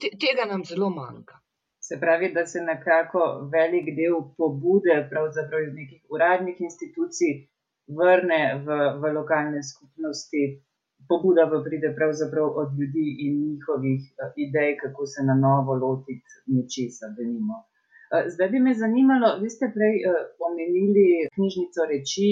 te, 0.00 0.12
tega 0.24 0.46
nam 0.52 0.64
zelo 0.68 0.90
manjka. 0.94 1.40
Se 1.88 1.98
pravi, 2.00 2.32
da 2.34 2.46
se 2.46 2.60
nekako 2.60 3.22
velik 3.54 3.86
del 3.98 4.16
pobude, 4.38 4.94
pravzaprav 5.10 5.64
iz 5.64 5.72
nekih 5.80 6.02
uradnih 6.14 6.60
institucij, 6.68 7.32
vrne 8.00 8.42
v, 8.66 8.76
v 9.00 9.12
lokalne 9.18 9.62
skupnosti. 9.70 10.42
Pobuda 11.10 11.48
pa 11.50 11.58
pride 11.66 11.90
pravzaprav 11.98 12.46
od 12.62 12.68
ljudi 12.78 13.06
in 13.24 13.32
njihovih 13.46 14.02
uh, 14.06 14.30
idej, 14.44 14.76
kako 14.82 15.06
se 15.12 15.24
na 15.28 15.34
novo 15.46 15.74
lotiti 15.84 16.30
nečesa, 16.54 17.10
da 17.16 17.22
nimo. 17.32 17.56
Uh, 17.58 18.30
zdaj 18.32 18.48
bi 18.54 18.58
me 18.66 18.74
zanimalo, 18.84 19.28
vi 19.42 19.50
ste 19.54 19.66
prej 19.76 19.96
uh, 20.02 20.22
omenili 20.48 21.06
knjižnico 21.34 21.80
reči, 21.92 22.30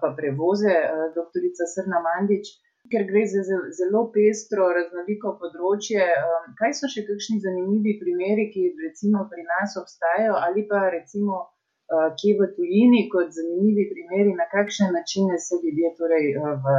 pa 0.00 0.08
prevoze, 0.18 0.74
doktorica 1.16 1.64
Srna 1.74 1.98
Mandič 2.06 2.46
ker 2.92 3.06
gre 3.08 3.24
za 3.26 3.42
zelo 3.78 4.02
pestro, 4.14 4.68
raznoliko 4.78 5.34
področje. 5.40 6.04
Um, 6.04 6.52
kaj 6.58 6.74
so 6.80 6.90
še 6.94 7.06
kakšni 7.08 7.40
zanimivi 7.44 7.96
primeri, 8.00 8.50
ki 8.52 8.68
recimo 8.82 9.24
pri 9.30 9.46
nas 9.48 9.76
obstajajo, 9.80 10.36
ali 10.48 10.66
pa 10.70 10.82
recimo 10.94 11.40
uh, 11.40 12.10
kje 12.20 12.34
v 12.40 12.50
tujini, 12.58 13.06
kot 13.14 13.32
zanimivi 13.38 13.88
primeri, 13.92 14.36
na 14.36 14.48
kakšne 14.52 14.90
načine 14.96 15.40
se 15.46 15.60
ljudje 15.62 15.94
torej, 16.00 16.30
uh, 16.36 16.52
v 16.66 16.76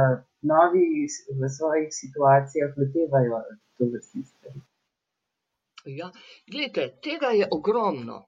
novih, 0.52 1.18
v 1.40 1.50
svojih 1.58 1.90
situacijah 1.90 2.78
lotevajo 2.78 3.42
to 3.78 3.90
vrstne 3.90 4.24
stvari. 4.30 4.62
Ja, 5.86 6.10
gledajte, 6.50 7.00
tega 7.02 7.34
je 7.34 7.46
ogromno. 7.50 8.24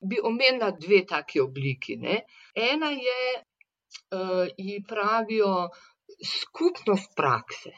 Bi 0.00 0.18
omenila 0.22 0.70
dve 0.70 1.02
taki 1.08 1.40
obliki. 1.40 1.96
Ne? 1.96 2.20
Ena 2.54 2.90
je, 2.94 3.22
uh, 4.14 4.44
ji 4.56 4.82
pravijo, 4.88 5.70
skupnost 6.24 7.14
prakse. 7.16 7.70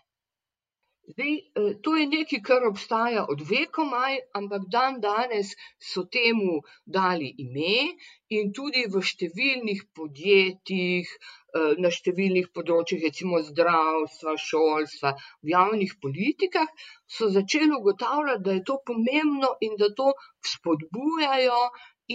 Zdaj, 1.11 1.33
eh, 1.37 1.75
to 1.83 1.97
je 1.97 2.07
nekaj, 2.07 2.41
kar 2.49 2.65
obstaja 2.69 3.23
od 3.33 3.41
vekomaj, 3.49 4.19
ampak 4.41 4.67
dan 4.75 5.01
danes 5.03 5.49
so 5.91 6.05
temu 6.17 6.61
dali 6.97 7.31
ime 7.45 7.97
in 8.37 8.53
tudi 8.59 8.85
v 8.95 9.03
številnih 9.11 9.81
podjetjih, 9.99 11.11
eh, 11.11 11.75
na 11.85 11.91
številnih 11.99 12.51
področjih, 12.55 13.03
recimo 13.09 13.43
zdravstva, 13.51 14.37
šolstva, 14.49 15.15
v 15.43 15.55
javnih 15.57 15.97
politikah, 16.05 16.71
so 17.19 17.31
začeli 17.39 17.75
ugotavljati, 17.81 18.45
da 18.47 18.59
je 18.59 18.67
to 18.71 18.79
pomembno 18.87 19.55
in 19.67 19.79
da 19.83 19.91
to 20.03 20.13
spodbujajo 20.53 21.63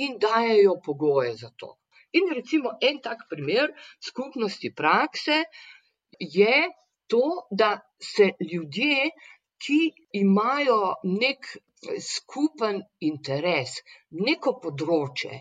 in 0.06 0.20
dajajo 0.28 0.80
pogoje 0.88 1.36
za 1.44 1.52
to. 1.60 1.76
In 2.16 2.32
recimo 2.32 2.78
en 2.82 3.02
tak 3.04 3.28
primer 3.30 3.74
skupnosti 4.00 4.72
prakse, 4.72 5.44
je 6.20 6.70
to, 7.08 7.48
da 7.52 7.80
se 8.02 8.32
ljudje, 8.52 9.10
ki 9.66 9.80
imajo 10.20 10.80
nek 11.04 11.48
skupen 12.08 12.82
interes, 13.10 13.78
neko 14.28 14.56
področje, 14.64 15.40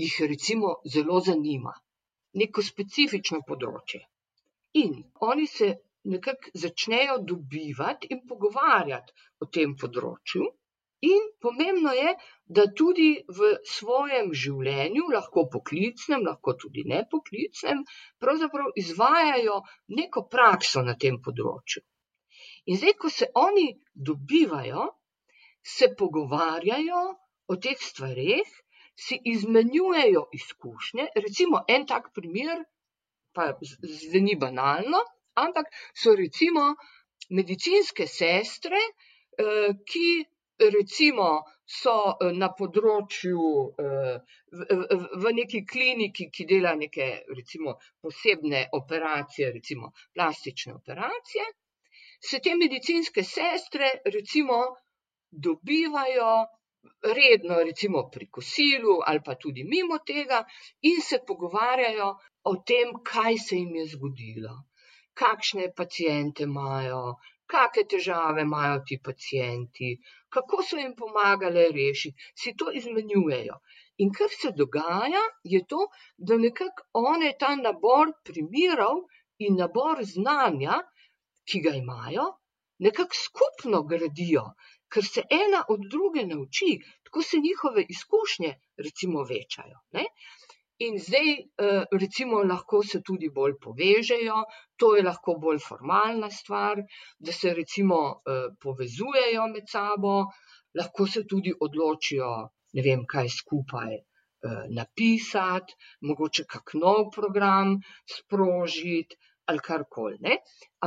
jih 0.00 0.16
recimo 0.32 0.74
zelo 0.94 1.20
zanima, 1.26 1.74
neko 2.42 2.62
specifično 2.62 3.42
področje. 3.46 4.00
In 4.82 4.96
oni 5.28 5.46
se 5.50 5.70
nekako 6.14 6.52
začnejo 6.64 7.18
dobivati 7.32 8.08
in 8.14 8.22
pogovarjati 8.26 9.12
o 9.40 9.48
tem 9.56 9.74
področju, 9.76 10.46
In 11.08 11.20
pomembno 11.40 11.92
je, 11.96 12.14
da 12.44 12.66
tudi 12.76 13.08
v 13.38 13.54
svojem 13.64 14.32
življenju, 14.36 15.06
lahko 15.14 15.46
poklicnem, 15.52 16.26
lahko 16.26 16.54
tudi 16.60 16.84
nepoklicnem, 16.92 17.84
pravzaprav 18.20 18.74
izvajajo 18.82 19.62
neko 20.00 20.26
prakso 20.34 20.82
na 20.84 20.96
tem 21.04 21.16
področju. 21.24 21.82
In 22.68 22.76
zdaj, 22.76 22.94
ko 23.00 23.08
se 23.08 23.30
oni 23.34 23.70
dobivajo, 23.94 24.90
se 25.64 25.88
pogovarjajo 25.96 27.00
o 27.48 27.56
teh 27.56 27.80
stvareh, 27.80 28.50
si 29.00 29.16
izmenjujejo 29.32 30.26
izkušnje. 30.36 31.06
Recimo 31.24 31.64
en 31.68 31.86
tak 31.86 32.10
primer, 32.14 32.60
pa 33.32 33.54
zveni 33.80 34.36
banalno, 34.36 35.00
ampak 35.40 35.72
so 35.94 36.12
recimo 36.14 36.74
medicinske 37.30 38.06
sestre, 38.06 38.80
eh, 39.38 39.72
ki 39.86 40.08
recimo 40.68 41.44
so 41.64 41.94
eh, 42.18 42.32
na 42.36 42.50
področju, 42.58 43.40
eh, 43.78 44.18
v, 45.22 45.32
neki 45.38 45.64
kliniki, 45.64 46.28
ki 46.34 46.44
dela 46.44 46.74
neke 46.74 47.08
recimo 47.36 47.76
posebne 48.02 48.66
operacije, 48.80 49.50
recimo 49.54 49.92
plastične 50.14 50.74
operacije, 50.74 51.46
se 52.20 52.40
te 52.40 52.54
medicinske 52.54 53.24
sestre 53.24 53.92
recimo 54.04 54.60
dobivajo 55.30 56.32
redno, 57.16 57.62
recimo 57.62 58.08
pri 58.10 58.26
kosilu 58.28 58.98
ali 59.06 59.20
pa 59.24 59.34
tudi 59.36 59.64
mimo 59.64 59.98
tega 60.10 60.44
in 60.90 61.00
se 61.00 61.20
pogovarjajo 61.26 62.08
o 62.50 62.52
tem, 62.66 62.92
kaj 63.04 63.38
se 63.46 63.56
jim 63.56 63.74
je 63.76 63.86
zgodilo, 63.94 64.54
kakšne 65.14 65.72
pacijente 65.76 66.48
imajo, 66.48 67.02
kakšne 67.52 67.84
težave 67.92 68.44
imajo 68.46 68.80
ti 68.88 68.98
pacijenti, 69.04 69.90
kako 70.36 70.62
so 70.68 70.78
jim 70.80 70.94
pomagale 70.96 71.66
rešiti, 71.76 72.30
si 72.42 72.54
to 72.56 72.72
izmenjujejo. 72.80 73.56
In 74.04 74.12
kar 74.18 74.32
se 74.40 74.52
dogaja, 74.60 75.22
je 75.54 75.60
to, 75.72 75.86
da 76.16 76.38
nekako 76.44 76.86
one 77.04 77.32
ta 77.40 77.54
nabor 77.62 78.12
primerov 78.24 79.02
in 79.46 79.58
nabor 79.62 80.04
znanja, 80.12 80.78
ki 81.50 81.60
ga 81.66 81.74
imajo, 81.82 82.26
nekako 82.86 83.18
skupno 83.24 83.82
gradijo, 83.92 84.44
ker 84.92 85.04
se 85.06 85.24
ena 85.36 85.64
od 85.74 85.84
druge 85.94 86.24
nauči, 86.26 86.78
tako 87.04 87.22
se 87.22 87.42
njihove 87.46 87.84
izkušnje, 87.96 88.54
recimo, 88.86 89.24
večajo. 89.32 89.82
Ne? 89.98 90.06
In 90.84 90.94
zdaj, 90.96 91.30
eh, 91.36 91.82
recimo, 92.00 92.38
lahko 92.50 92.78
se 92.90 92.98
tudi 93.08 93.28
bolj 93.38 93.58
povežejo, 93.64 94.36
to 94.80 94.94
je 94.96 95.02
lahko 95.04 95.34
bolj 95.42 95.58
formalna 95.64 96.30
stvar, 96.36 96.80
da 97.26 97.34
se 97.38 97.52
recimo 97.58 97.98
eh, 98.12 98.46
povezujejo 98.64 99.44
med 99.54 99.68
sabo, 99.68 100.14
lahko 100.80 101.06
se 101.16 101.24
tudi 101.32 101.52
odločijo, 101.66 102.30
ne 102.78 102.86
vem, 102.86 103.04
kaj 103.12 103.28
skupaj 103.34 103.92
eh, 103.98 104.64
napisati, 104.78 105.76
mogoče 106.08 106.46
kak 106.54 106.72
nov 106.86 107.10
program 107.18 107.76
sprožiti 108.16 109.20
ali 109.52 109.66
karkoli. 109.68 110.36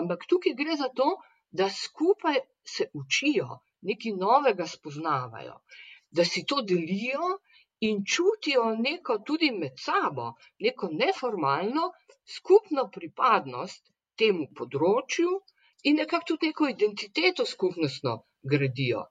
Ampak 0.02 0.26
tukaj 0.34 0.58
gre 0.58 0.80
za 0.82 0.90
to, 0.98 1.12
da 1.52 1.70
skupaj 1.70 2.42
se 2.66 2.90
učijo, 2.98 3.62
nekaj 3.86 4.18
novega 4.26 4.66
spoznavajo, 4.78 5.60
da 6.10 6.26
si 6.26 6.48
to 6.50 6.64
delijo 6.66 7.36
in 7.80 8.04
čutijo 8.06 8.64
neko 8.76 9.18
tudi 9.28 9.50
med 9.52 9.80
sabo, 9.86 10.28
neko 10.60 10.90
neformalno 10.92 11.90
skupno 12.36 12.86
pripadnost 12.98 13.92
temu 14.22 14.48
področju 14.60 15.34
in 15.90 16.00
nekako 16.02 16.30
tudi 16.32 16.52
neko 16.52 16.70
identiteto 16.74 17.46
skupnostno 17.46 18.16
gradijo. 18.54 19.04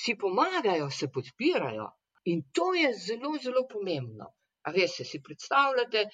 Si 0.00 0.16
pomagajo, 0.16 0.90
se 0.90 1.08
podpirajo 1.14 1.88
in 2.32 2.42
to 2.52 2.74
je 2.74 2.92
zelo, 3.06 3.32
zelo 3.42 3.66
pomembno. 3.70 4.30
A 4.68 4.72
veste, 4.76 5.04
si 5.08 5.22
predstavljate, 5.24 6.04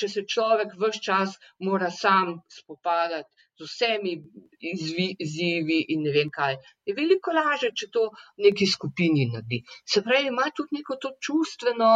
če 0.00 0.08
se 0.08 0.22
človek 0.34 0.70
vse 0.80 1.00
čas 1.08 1.34
mora 1.68 1.90
sam 1.90 2.38
spopadati 2.48 3.42
z 3.62 3.68
vsemi 3.70 4.12
izzivi 5.24 5.78
in 5.94 6.02
ne 6.06 6.12
vem 6.14 6.30
kaj. 6.34 6.56
Je 6.88 6.94
veliko 6.98 7.34
lažje, 7.36 7.70
če 7.78 7.88
to 7.96 8.08
v 8.10 8.46
neki 8.48 8.66
skupini 8.66 9.28
naredi. 9.32 9.62
Se 9.94 10.02
pravi, 10.06 10.30
ima 10.32 10.48
tudi 10.56 10.80
neko 10.80 10.98
to 11.02 11.12
čustveno 11.26 11.90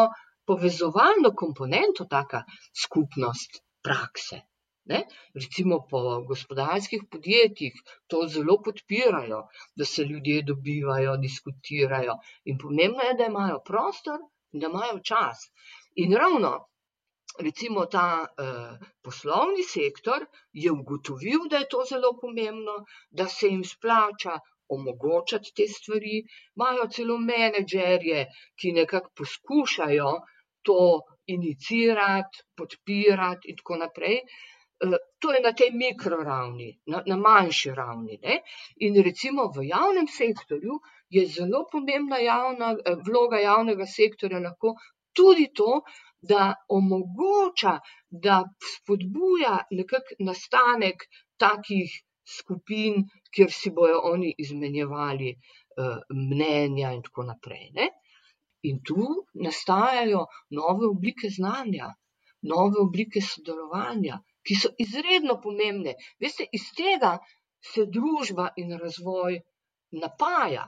povezovalno 0.47 1.33
komponento, 1.43 2.07
taka 2.11 2.45
skupnost 2.85 3.59
prakse. 3.83 4.45
Ne? 4.87 5.01
Recimo 5.35 5.81
po 5.91 6.01
gospodarskih 6.29 7.09
podjetjih 7.11 7.81
to 8.07 8.21
zelo 8.35 8.61
podpirajo, 8.69 9.41
da 9.75 9.89
se 9.93 10.07
ljudje 10.11 10.45
dobivajo, 10.51 11.17
diskutirajo. 11.25 12.15
In 12.53 12.61
pomembno 12.63 13.09
je, 13.09 13.17
da 13.19 13.27
imajo 13.33 13.59
prostor 13.67 14.23
in 14.53 14.63
da 14.63 14.71
imajo 14.71 15.01
čas. 15.11 15.43
In 16.05 16.15
ravno, 16.15 16.53
recimo, 17.39 17.87
ta 17.87 18.27
eh, 18.27 18.87
poslovni 19.03 19.63
sektor 19.63 20.27
je 20.53 20.73
ugotovil, 20.73 21.49
da 21.51 21.63
je 21.63 21.69
to 21.69 21.85
zelo 21.89 22.13
pomembno, 22.21 22.85
da 23.11 23.27
se 23.29 23.49
jim 23.49 23.65
splača 23.65 24.39
omogočati 24.69 25.53
te 25.57 25.69
stvari. 25.69 26.23
Imajo 26.57 26.89
celo 26.89 27.19
menedžerje, 27.19 28.27
ki 28.61 28.73
nekako 28.73 29.11
poskušajo 29.17 30.13
to 30.63 30.81
inicirati, 31.27 32.43
podpirati 32.57 33.51
in 33.51 33.57
tako 33.57 33.77
naprej. 33.85 34.19
Eh, 34.19 34.99
to 35.19 35.33
je 35.33 35.41
na 35.41 35.53
tej 35.53 35.71
mikroravni, 35.73 36.69
na, 36.87 37.03
na 37.07 37.17
manjši 37.17 37.71
ravni. 37.75 38.19
Ne? 38.23 38.41
In 38.77 39.03
recimo 39.03 39.49
v 39.57 39.69
javnem 39.69 40.09
sektorju 40.09 40.81
je 41.09 41.27
zelo 41.27 41.65
pomembna 41.73 42.19
javna, 42.19 42.75
eh, 42.85 42.99
vloga 43.07 43.41
javnega 43.41 43.87
sektorja 43.87 44.43
lahko 44.49 44.75
tudi 45.17 45.49
to, 45.55 45.81
da 46.29 46.55
omogoča, 46.69 47.79
da 48.11 48.43
spodbuja 48.73 49.55
nekak 49.71 50.15
nastanek 50.29 51.07
takih 51.39 51.93
skupin, 52.39 53.05
kjer 53.35 53.53
si 53.53 53.71
bojo 53.71 54.01
oni 54.13 54.33
izmenjevali 54.39 55.31
uh, 55.35 55.99
mnenja 56.11 56.93
in 56.97 57.03
tako 57.07 57.27
naprej. 57.31 57.71
Ne? 57.79 57.89
In 58.71 58.81
tu 58.87 59.07
nastajajo 59.47 60.25
nove 60.59 60.89
oblike 60.91 61.31
znanja, 61.31 61.93
nove 62.53 62.81
oblike 62.83 63.23
sodelovanja, 63.23 64.19
ki 64.47 64.57
so 64.63 64.71
izredno 64.83 65.39
pomembne. 65.43 65.95
Veste, 66.23 66.47
iz 66.59 66.71
tega 66.79 67.17
se 67.73 67.87
družba 67.99 68.51
in 68.63 68.75
razvoj 68.79 69.39
napaja. 70.03 70.67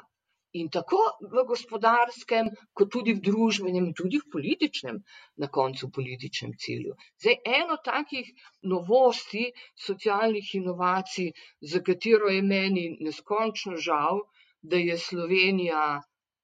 In 0.56 0.68
tako 0.72 0.98
v 1.20 1.44
gospodarskem, 1.44 2.48
kot 2.72 2.90
tudi 2.90 3.12
v 3.12 3.20
družbenem, 3.20 3.88
in 3.90 3.94
tudi 3.94 4.16
v 4.16 4.30
političnem, 4.32 4.96
na 5.36 5.48
koncu 5.48 5.90
političnem 5.92 6.54
cilju. 6.56 6.94
Zdaj, 7.20 7.36
eno 7.58 7.76
takih 7.84 8.30
novosti 8.62 9.44
socialnih 9.86 10.54
inovacij, 10.60 11.32
za 11.60 11.82
katero 11.84 12.32
je 12.32 12.42
meni 12.42 12.86
neskončno 13.00 13.76
žal, 13.76 14.22
da 14.62 14.80
je 14.80 14.96
Slovenija 14.98 15.84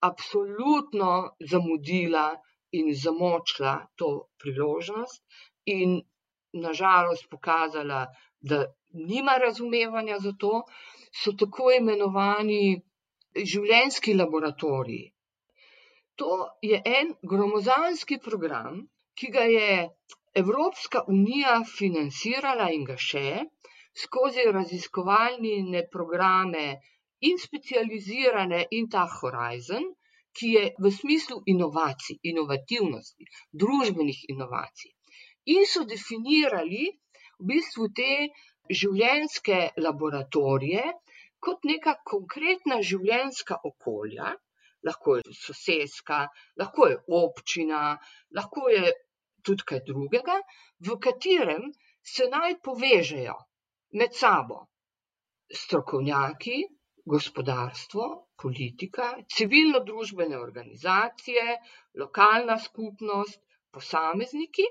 absolutno 0.04 1.12
zamudila 1.40 2.26
in 2.72 2.92
zamočila 2.94 3.74
to 3.96 4.28
priložnost 4.38 5.22
in 5.64 6.02
nažalost 6.52 7.24
pokazala, 7.30 8.06
da 8.40 8.66
nima 8.92 9.38
razumevanja 9.38 10.18
za 10.18 10.32
to, 10.38 10.62
so 11.22 11.32
tako 11.32 11.72
imenovani 11.72 12.82
življenjski 13.34 14.14
laboratorij. 14.14 15.04
To 16.22 16.34
je 16.62 16.78
en 16.98 17.14
gromozanski 17.22 18.18
program, 18.22 18.84
ki 19.18 19.30
ga 19.34 19.44
je 19.50 19.70
Evropska 20.34 21.04
unija 21.14 21.54
financirala 21.76 22.70
in 22.76 22.84
ga 22.86 22.96
še 23.08 23.26
skozi 24.04 24.44
raziskovalne 24.56 25.82
programe 25.90 26.64
in 27.28 27.38
specializirane 27.38 28.64
in 28.78 28.88
ta 28.94 29.04
Horizon, 29.18 29.84
ki 30.34 30.48
je 30.54 30.64
v 30.82 30.90
smislu 30.90 31.40
inovacij, 31.46 32.18
inovativnosti, 32.30 33.28
družbenih 33.62 34.24
inovacij. 34.34 34.90
In 35.54 35.66
so 35.72 35.84
definirali 35.94 36.84
v 37.38 37.46
bistvu 37.52 37.88
te 38.00 38.10
življenjske 38.80 39.60
laboratorije, 39.86 40.84
kot 41.46 41.64
neka 41.70 41.94
konkretna 42.10 42.80
življenjska 42.90 43.60
okolja, 43.70 44.34
lahko 44.88 45.16
je 45.20 45.34
sosedska, 45.40 46.20
lahko 46.60 46.90
je 46.92 47.00
občina, 47.20 47.80
lahko 48.38 48.68
je 48.72 48.92
tudi 49.44 49.66
kaj 49.70 49.82
drugega, 49.88 50.38
v 50.86 50.96
katerem 51.06 51.66
se 52.14 52.28
naj 52.32 52.60
povežejo 52.68 53.36
med 54.00 54.16
sabo 54.16 54.64
strokovnjaki, 55.54 56.62
gospodarstvo, 57.04 58.04
politika, 58.42 59.10
civilno-družbene 59.36 60.38
organizacije, 60.40 61.58
lokalna 62.00 62.56
skupnost, 62.58 63.40
posamezniki 63.70 64.64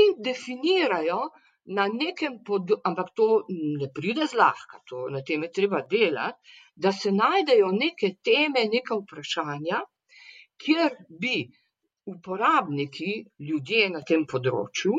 in 0.00 0.14
definirajo, 0.26 1.20
na 1.66 1.86
nekem 1.88 2.38
področju, 2.44 2.80
ampak 2.84 3.14
to 3.16 3.28
ne 3.48 3.88
pride 3.94 4.26
zlahka, 4.28 4.80
to, 4.88 5.08
na 5.08 5.22
tem 5.22 5.42
je 5.46 5.50
treba 5.60 5.80
delati, 5.90 6.54
da 6.76 6.92
se 6.92 7.12
najdejo 7.12 7.70
neke 7.72 8.16
teme, 8.22 8.66
neka 8.72 8.98
vprašanja, 9.00 9.80
kjer 10.60 10.96
bi 11.08 11.36
uporabniki, 12.12 13.12
ljudje 13.48 13.88
na 13.90 14.02
tem 14.02 14.26
področju, 14.26 14.98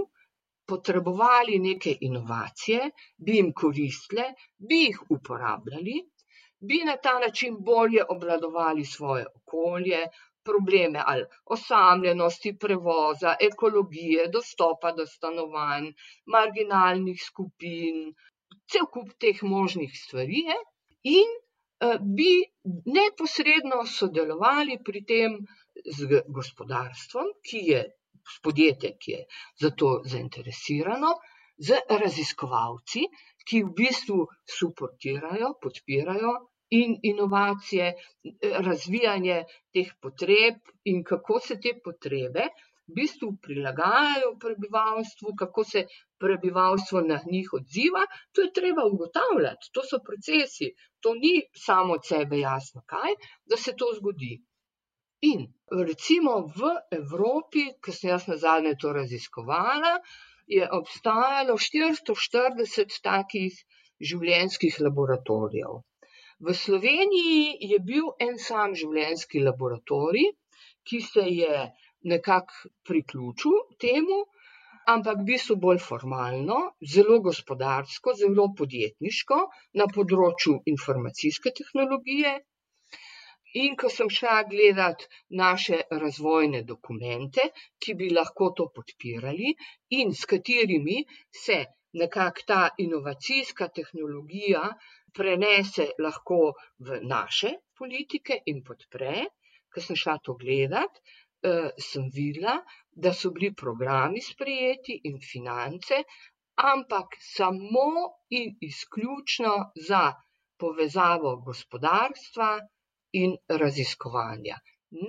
potrebovali 0.66 1.60
neke 1.62 1.94
inovacije, 2.08 2.90
bi 3.18 3.38
jim 3.38 3.52
koristile, 3.54 4.32
bi 4.58 4.88
jih 4.88 5.02
uporabljali, 5.14 6.00
bi 6.66 6.80
na 6.88 6.96
ta 6.98 7.20
način 7.20 7.60
bolje 7.60 8.06
obladovali 8.10 8.86
svoje 8.86 9.28
okolje, 9.36 10.08
probleme 10.46 11.02
ali 11.06 11.26
osamljenosti, 11.56 12.56
prevoza, 12.60 13.36
ekologije, 13.50 14.28
dostopa 14.34 14.92
do 14.98 15.06
stanovanj, 15.06 15.92
marginalnih 16.36 17.22
skupin, 17.26 18.14
cel 18.72 18.88
kup 18.94 19.14
teh 19.20 19.44
možnih 19.44 19.92
stvari, 20.04 20.46
je, 20.50 20.58
in 21.18 21.36
eh, 21.36 21.98
bi 22.18 22.32
neposredno 22.98 23.84
sodelovali 23.98 24.80
pri 24.86 25.04
tem 25.06 25.38
z 25.86 26.24
gospodarstvom, 26.28 27.32
ki 27.46 27.62
je 27.72 27.86
podjetje, 28.44 28.96
ki 29.02 29.12
je 29.12 29.22
za 29.62 29.70
to 29.70 30.02
zainteresirano, 30.06 31.14
z 31.58 31.78
raziskovalci, 31.90 33.06
ki 33.46 33.62
v 33.64 33.74
bistvu 33.78 34.26
suportirajo, 34.58 35.54
podpirajo 35.62 36.34
in 36.80 36.96
inovacije, 37.12 37.92
razvijanje 38.68 39.44
teh 39.74 39.92
potreb 40.02 40.74
in 40.92 41.04
kako 41.04 41.40
se 41.48 41.60
te 41.66 41.76
potrebe 41.84 42.48
v 42.88 42.94
bistvu 42.98 43.32
prilagajajo 43.42 44.32
prebivalstvu, 44.42 45.34
kako 45.42 45.64
se 45.64 45.86
prebivalstvo 46.22 47.02
na 47.02 47.20
njih 47.32 47.54
odziva, 47.60 48.04
to 48.32 48.46
je 48.46 48.52
treba 48.54 48.86
ugotavljati, 48.86 49.72
to 49.74 49.84
so 49.90 50.00
procesi, 50.10 50.70
to 51.00 51.14
ni 51.22 51.34
samo 51.66 51.98
od 52.00 52.06
sebe 52.06 52.40
jasno, 52.40 52.84
kaj, 52.86 53.18
da 53.50 53.58
se 53.58 53.74
to 53.78 53.90
zgodi. 53.98 54.36
In 55.32 55.48
recimo 55.72 56.36
v 56.58 56.72
Evropi, 57.00 57.66
ki 57.82 57.96
sem 57.98 58.12
jaz 58.12 58.28
na 58.30 58.38
zadnje 58.38 58.76
to 58.82 58.94
raziskovala, 58.94 59.96
je 60.48 60.68
obstajalo 60.80 61.58
440 61.58 63.00
takih 63.10 63.58
življenjskih 64.10 64.78
laboratorijev. 64.86 65.82
V 66.44 66.54
Sloveniji 66.54 67.58
je 67.72 67.78
bil 67.80 68.08
en 68.20 68.34
sam 68.46 68.74
življenjski 68.80 69.42
laboratorij, 69.44 70.32
ki 70.90 70.98
se 71.02 71.24
je 71.32 71.60
nekako 72.12 72.72
priključil 72.90 73.54
temu, 73.84 74.18
ampak 74.94 75.22
v 75.22 75.28
bistvu 75.30 75.56
bolj 75.66 75.80
formalno, 75.84 76.58
zelo 76.96 77.22
gospodarsko, 77.28 78.14
zelo 78.20 78.50
podjetniško 78.60 79.38
na 79.82 79.88
področju 79.96 80.58
informacijske 80.74 81.54
tehnologije. 81.62 82.34
In 83.64 83.80
ko 83.80 83.90
sem 83.98 84.12
šla 84.18 84.36
gledat 84.52 85.08
naše 85.42 85.80
razvojne 86.04 86.62
dokumente, 86.74 87.48
ki 87.80 87.96
bi 88.02 88.12
lahko 88.18 88.52
to 88.60 88.68
podpirali 88.76 89.56
in 90.02 90.12
s 90.12 90.28
katerimi 90.34 91.00
se 91.46 91.62
nekako 92.04 92.46
ta 92.52 92.62
inovacijska 92.88 93.72
tehnologija 93.80 94.66
prenese 95.18 95.90
lahko 96.06 96.40
v 96.80 97.00
naše 97.04 97.52
politike 97.78 98.42
in 98.52 98.64
podpre. 98.68 99.26
Ker 99.72 99.84
sem 99.84 99.98
šla 100.00 100.18
to 100.24 100.36
gledat, 100.40 101.02
eh, 101.44 101.72
sem 101.78 102.10
videla, 102.18 102.56
da 102.92 103.12
so 103.14 103.32
bili 103.36 103.54
programi 103.54 104.22
sprejeti 104.22 105.02
in 105.10 105.20
finance, 105.20 106.04
ampak 106.56 107.18
samo 107.20 107.90
in 108.30 108.56
izključno 108.62 109.56
za 109.88 110.04
povezavo 110.58 111.36
gospodarstva 111.48 112.50
in 113.24 113.36
raziskovanja, 113.62 114.56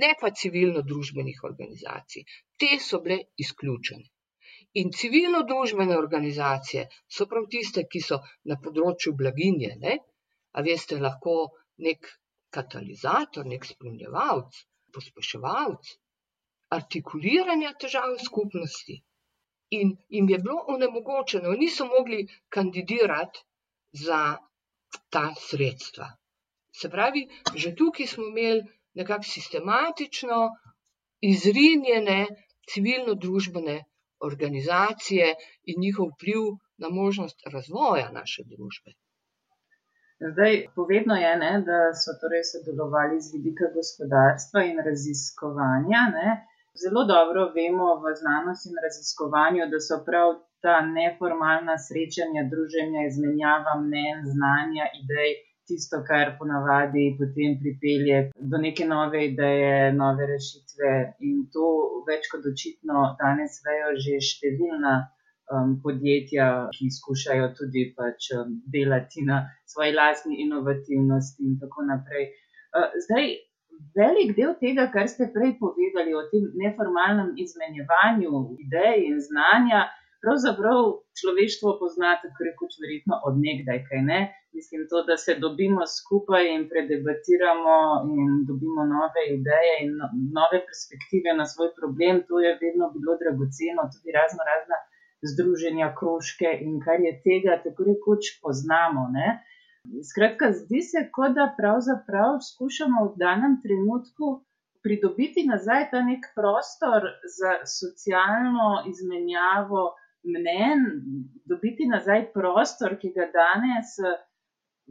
ne 0.03 0.11
pa 0.21 0.31
civilno-družbenih 0.31 1.45
organizacij. 1.51 2.25
te 2.59 2.79
so 2.81 3.01
bile 3.05 3.19
izključene. 3.37 4.15
In 4.81 4.91
civilno-družbene 4.93 5.97
organizacije 5.97 6.87
so 7.19 7.27
prav 7.31 7.47
tiste, 7.53 7.87
ki 7.93 8.03
so 8.09 8.19
na 8.51 8.59
področju 8.65 9.15
blaginje, 9.21 9.75
ne? 9.85 9.99
a 10.57 10.65
veste, 10.67 10.99
lahko 11.01 11.37
nek 11.87 12.11
katalizator, 12.57 13.47
nek 13.53 13.65
spremljevalc, 13.69 14.59
pospeševalc 14.93 15.95
artikuliranja 16.77 17.73
težav 17.81 18.17
skupnosti. 18.25 18.97
In 19.79 19.97
jim 20.09 20.29
je 20.31 20.39
bilo 20.39 20.62
onemogočeno, 20.75 21.53
niso 21.62 21.87
mogli 21.87 22.21
kandidirati 22.49 23.43
za 24.05 24.21
ta 25.11 25.25
sredstva. 25.41 26.09
Se 26.73 26.91
pravi, 26.91 27.25
že 27.55 27.75
tukaj 27.75 28.07
smo 28.07 28.29
imeli 28.31 28.62
nekako 28.95 29.29
sistematično 29.33 30.39
izrinjene 31.21 32.19
civilno-družbene 32.73 33.77
organizacije 34.20 35.35
in 35.64 35.81
njihov 35.81 36.07
vpliv 36.14 36.42
na 36.79 36.88
možnost 36.88 37.38
razvoja 37.55 38.09
naše 38.12 38.42
družbe. 38.52 38.90
Zdaj, 40.33 40.55
povedno 40.76 41.14
je, 41.14 41.33
ne, 41.37 41.52
da 41.68 41.79
so 42.02 42.12
torej 42.20 42.44
sodelovali 42.52 43.20
z 43.20 43.33
vidika 43.37 43.66
gospodarstva 43.79 44.61
in 44.70 44.79
raziskovanja. 44.88 46.02
Ne. 46.18 46.29
Zelo 46.83 47.02
dobro 47.05 47.42
vemo 47.57 47.88
v 48.02 48.14
znanosti 48.20 48.68
in 48.72 48.79
raziskovanju, 48.87 49.68
da 49.72 49.79
so 49.88 49.96
prav 50.09 50.29
ta 50.64 50.76
neformalna 50.98 51.76
srečanja, 51.87 52.42
druženja, 52.52 53.00
izmenjava 53.11 53.74
mnen, 53.85 54.16
znanja, 54.35 54.85
idej, 55.02 55.31
tisto, 55.68 56.02
kar 56.07 56.37
ponavadi 56.38 57.16
potem 57.18 57.59
pripelje 57.61 58.20
do 58.52 58.61
neke 58.62 58.87
nove 58.87 59.24
ideje, 59.31 59.92
nove 59.92 60.29
rešitve. 60.33 60.92
In 61.29 61.44
to 61.52 61.66
več 62.09 62.31
kot 62.33 62.46
očitno 62.52 63.12
danes 63.20 63.61
vejo 63.66 63.92
že 64.07 64.20
številna 64.31 64.94
um, 65.52 65.76
podjetja, 65.83 66.48
ki 66.76 66.90
skušajo 66.98 67.50
tudi 67.59 67.90
pač, 67.98 68.31
um, 68.38 68.61
delati 68.72 69.26
na 69.26 69.42
svoji 69.66 69.94
lastni 69.96 70.40
inovativnosti 70.46 71.44
in 71.44 71.59
tako 71.62 71.87
naprej. 71.90 72.31
Uh, 72.76 72.88
zdaj, 73.07 73.35
velik 73.96 74.35
del 74.37 74.55
tega, 74.61 74.88
kar 74.92 75.09
ste 75.09 75.29
prej 75.35 75.57
povedali 75.61 76.14
o 76.16 76.24
tem 76.33 76.48
neformalnem 76.62 77.35
izmenjevanju 77.42 78.42
idej 78.66 79.07
in 79.11 79.20
znanja, 79.20 79.87
pravzaprav 80.27 80.81
človeštvo 81.19 81.69
pozna 81.81 82.11
tako 82.23 82.41
rekoč 82.49 82.73
verjetno 82.83 83.15
od 83.29 83.35
nekdaj, 83.47 83.79
kaj 83.89 84.01
ne. 84.11 84.21
Mislim 84.57 84.81
to, 84.91 84.99
da 85.09 85.15
se 85.25 85.33
dobimo 85.45 85.83
skupaj 85.99 86.45
in 86.55 86.62
predebatiramo 86.73 87.77
in 88.17 88.31
dobimo 88.51 88.83
nove 88.97 89.23
ideje 89.39 89.75
in 89.85 89.91
no, 90.01 90.07
nove 90.39 90.59
perspektive 90.69 91.31
na 91.41 91.47
svoj 91.53 91.71
problem, 91.79 92.15
to 92.29 92.35
je 92.45 92.59
vedno 92.65 92.87
bilo 92.97 93.15
dragoceno, 93.23 93.83
tudi 93.95 94.17
razno 94.19 94.41
razna 94.53 94.79
združenja, 95.31 95.89
krožke 95.99 96.51
in 96.67 96.81
kar 96.85 96.99
je 97.09 97.12
tega, 97.27 97.53
tako 97.65 97.81
rekoč, 97.91 98.23
poznamo. 98.43 99.03
Ne? 99.17 99.29
Skratka, 100.11 100.47
zdi 100.61 100.81
se, 100.91 101.01
kot 101.17 101.37
da 101.39 101.47
pravzaprav 101.61 102.33
skušamo 102.51 103.05
v 103.09 103.12
danem 103.25 103.55
trenutku 103.65 104.27
pridobiti 104.85 105.47
nazaj 105.53 105.89
ta 105.93 106.01
nek 106.11 106.27
prostor 106.39 107.01
za 107.39 107.53
socialno 107.79 108.69
izmenjavo 108.91 109.83
mnen, 110.35 110.87
dobiti 111.49 111.89
nazaj 111.91 112.31
prostor, 112.35 112.97
ki 113.01 113.12
ga 113.17 113.29
danes 113.35 113.97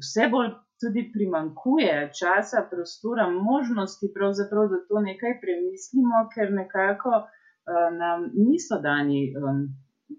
vse 0.01 0.27
bolj 0.31 0.51
tudi 0.83 1.05
primankuje, 1.13 1.95
časa, 2.19 2.65
prostora, 2.71 3.29
možnosti, 3.31 4.11
pravzaprav, 4.15 4.67
da 4.73 4.81
to 4.89 5.01
nekaj 5.07 5.39
premislimo, 5.43 6.25
ker 6.33 6.51
nekako 6.51 7.13
uh, 7.21 7.87
nam 7.99 8.29
niso 8.35 8.79
dani. 8.83 9.21
Um, 9.39 9.65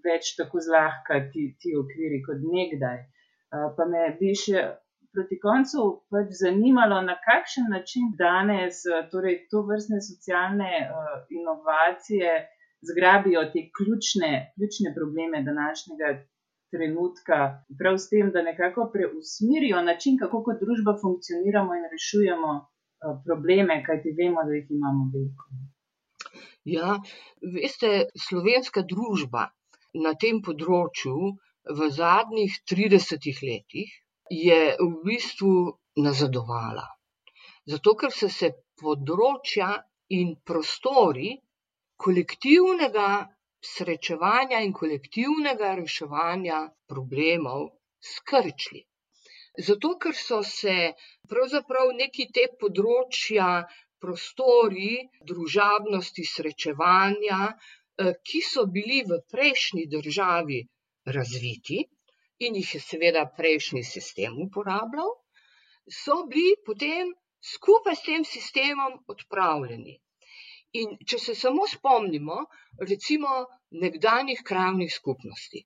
več 0.03 0.33
tako 0.37 0.61
zlahka 0.63 1.21
ti, 1.31 1.45
ti 1.61 1.75
okviri 1.79 2.19
kot 2.25 2.43
nekdaj. 2.43 2.99
Pa 3.77 3.87
me 3.87 4.03
bi 4.19 4.33
še 4.35 4.63
proti 5.15 5.37
koncu 5.41 5.85
pač 6.11 6.33
zanimalo, 6.41 6.99
na 7.07 7.15
kakšen 7.23 7.69
način 7.71 8.11
danes 8.19 8.83
torej 9.11 9.39
to 9.51 9.63
vrstne 9.69 10.01
socialne 10.03 10.71
inovacije 11.39 12.33
zgrabijo 12.89 13.41
te 13.53 13.61
ključne, 13.77 14.31
ključne 14.55 14.93
probleme 14.95 15.43
današnjega 15.43 16.09
trenutka, 16.73 17.37
prav 17.79 17.97
s 17.97 18.09
tem, 18.11 18.31
da 18.31 18.41
nekako 18.41 18.89
preusmirijo 18.93 19.81
način, 19.81 20.17
kako 20.21 20.43
kot 20.43 20.59
družba 20.63 20.97
funkcioniramo 21.01 21.77
in 21.79 21.85
rešujemo 21.93 22.51
probleme, 23.25 23.83
kajti 23.87 24.15
vemo, 24.19 24.43
da 24.47 24.53
jih 24.57 24.67
imamo 24.77 25.09
veliko. 25.13 25.45
Ja, 26.67 26.97
veste, 27.55 27.91
slovenska 28.27 28.83
družba 28.83 29.47
na 30.05 30.13
tem 30.19 30.41
področju 30.43 31.15
v 31.79 31.89
zadnjih 31.99 32.57
30 32.71 33.27
letih 33.47 33.93
je 34.31 34.59
v 34.79 34.89
bistvu 35.05 35.53
nazadovala. 36.03 36.83
Zato, 37.67 37.95
ker 37.99 38.11
so 38.11 38.29
se 38.31 38.51
področja 38.81 39.69
in 40.17 40.35
prostori 40.43 41.35
kolektivnega 42.05 43.09
srečevanja 43.73 44.61
in 44.65 44.73
kolektivnega 44.73 45.73
reševanja 45.81 46.59
problemov 46.93 47.65
skrčili. 48.13 48.83
Zato, 49.67 49.95
ker 49.97 50.13
so 50.13 50.43
se 50.45 50.93
pravzaprav 51.29 51.93
neki 51.97 52.27
te 52.33 52.45
področja, 52.61 53.49
prostori 53.97 54.91
družabnosti, 55.25 56.23
srečevanja, 56.29 57.39
Eh, 57.97 58.13
ki 58.29 58.39
so 58.45 58.63
bili 58.73 58.97
v 59.09 59.17
prejšnji 59.33 59.83
državi 59.89 60.57
razviti 61.15 61.77
in 62.45 62.57
jih 62.59 62.73
je 62.75 62.81
seveda 62.83 63.23
prejšnji 63.37 63.81
sistem 63.91 64.35
uporabljal, 64.43 65.09
so 66.01 66.17
bili 66.33 66.51
potem 66.67 67.09
skupaj 67.53 67.95
s 67.97 68.05
tem 68.09 68.27
sistemom 68.33 68.99
odpravljeni. 69.13 69.95
In 70.73 70.97
če 71.09 71.17
se 71.19 71.33
samo 71.35 71.67
spomnimo, 71.67 72.37
recimo, 72.89 73.45
nekdanjih 73.83 74.41
krajnih 74.49 74.93
skupnosti, 74.93 75.63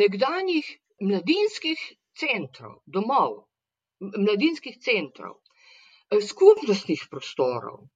nekdanjih 0.00 0.68
mladinskih 1.00 1.80
centrov, 2.18 2.80
domov, 2.86 3.36
mladinskih 4.00 4.78
centrov, 4.82 5.38
skupnostnih 6.20 7.06
prostorov, 7.10 7.86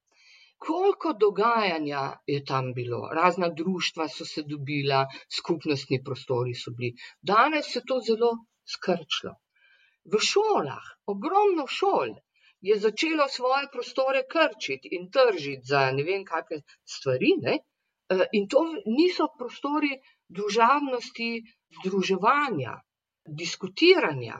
koliko 0.57 1.13
dogajanja 1.13 2.03
je 2.25 2.43
tam 2.45 2.73
bilo, 2.73 3.01
razna 3.13 3.49
društva 3.49 4.07
so 4.09 4.25
se 4.25 4.43
dobila, 4.43 5.03
skupnostni 5.39 5.99
prostori 6.03 6.55
so 6.55 6.71
bili. 6.71 6.95
Danes 7.21 7.69
se 7.73 7.83
to 7.85 7.99
zelo 8.07 8.31
skrčilo. 8.65 9.35
V 10.05 10.19
šolah, 10.23 10.87
ogromno 11.05 11.67
šol 11.67 12.15
je 12.61 12.79
začelo 12.79 13.27
svoje 13.29 13.67
prostore 13.71 14.23
krčiti 14.29 14.89
in 14.91 15.09
tržiti 15.11 15.65
za 15.65 15.91
ne 15.91 16.03
vem 16.03 16.25
kakšne 16.25 16.61
stvari. 16.85 17.33
Ne? 17.41 17.59
E, 18.09 18.27
in 18.31 18.47
to 18.47 18.63
niso 18.85 19.27
prostori 19.37 19.93
družavnosti, 20.27 21.29
združevanja, 21.79 22.79
diskutiranja, 23.27 24.39